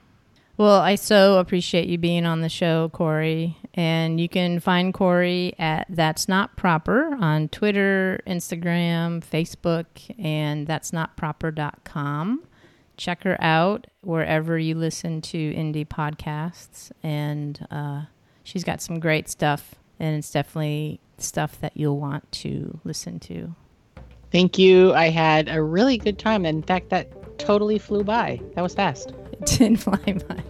Well, 0.58 0.80
I 0.80 0.94
so 0.94 1.40
appreciate 1.40 1.88
you 1.88 1.98
being 1.98 2.26
on 2.26 2.42
the 2.42 2.50
show, 2.50 2.90
Corey. 2.90 3.58
And 3.74 4.20
you 4.20 4.30
can 4.30 4.60
find 4.60 4.94
Corey 4.94 5.56
at 5.58 5.88
That's 5.90 6.28
Not 6.28 6.56
Proper 6.56 7.16
on 7.16 7.50
Twitter, 7.50 8.22
Instagram, 8.28 9.24
Facebook, 9.24 9.86
and 10.20 10.68
that's 10.68 10.94
not 10.94 11.18
proper.com. 11.18 12.44
Check 12.98 13.24
her 13.24 13.38
out 13.42 13.88
wherever 14.02 14.60
you 14.60 14.76
listen 14.76 15.22
to 15.22 15.38
indie 15.54 15.88
podcasts. 15.88 16.92
And 17.02 17.66
uh, 17.72 18.04
she's 18.44 18.64
got 18.64 18.82
some 18.82 19.00
great 19.00 19.30
stuff, 19.30 19.76
and 20.02 20.18
it's 20.18 20.32
definitely 20.32 21.00
stuff 21.18 21.60
that 21.62 21.78
you'll 21.78 22.00
want 22.00 22.30
to 22.32 22.80
listen 22.84 23.20
to. 23.20 23.56
Thank 24.32 24.58
you. 24.58 24.94
I 24.94 25.10
had 25.10 25.48
a 25.50 25.62
really 25.62 25.98
good 25.98 26.18
time. 26.18 26.46
In 26.46 26.64
fact, 26.64 26.90
that 26.90 27.38
totally 27.38 27.78
flew 27.78 28.04
by. 28.04 28.42
That 28.56 28.62
was 28.62 28.74
fast. 28.74 29.14
It 29.42 29.48
didn't 29.58 29.78
fly 29.78 29.98
by 29.98 30.44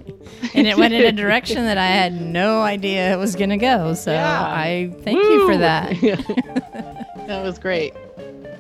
and 0.54 0.68
it 0.68 0.78
went 0.78 0.94
in 0.94 1.06
a 1.06 1.12
direction 1.24 1.64
that 1.66 1.78
I 1.78 1.88
had 1.88 2.14
no 2.14 2.62
idea 2.62 3.14
it 3.14 3.18
was 3.18 3.36
going 3.36 3.50
to 3.50 3.58
go. 3.58 3.94
So 3.94 4.12
yeah. 4.12 4.44
I 4.44 4.94
thank 5.02 5.22
Woo! 5.22 5.30
you 5.30 5.48
for 5.48 5.58
that. 5.58 6.00
that 7.28 7.44
was 7.44 7.58
great. 7.58 7.94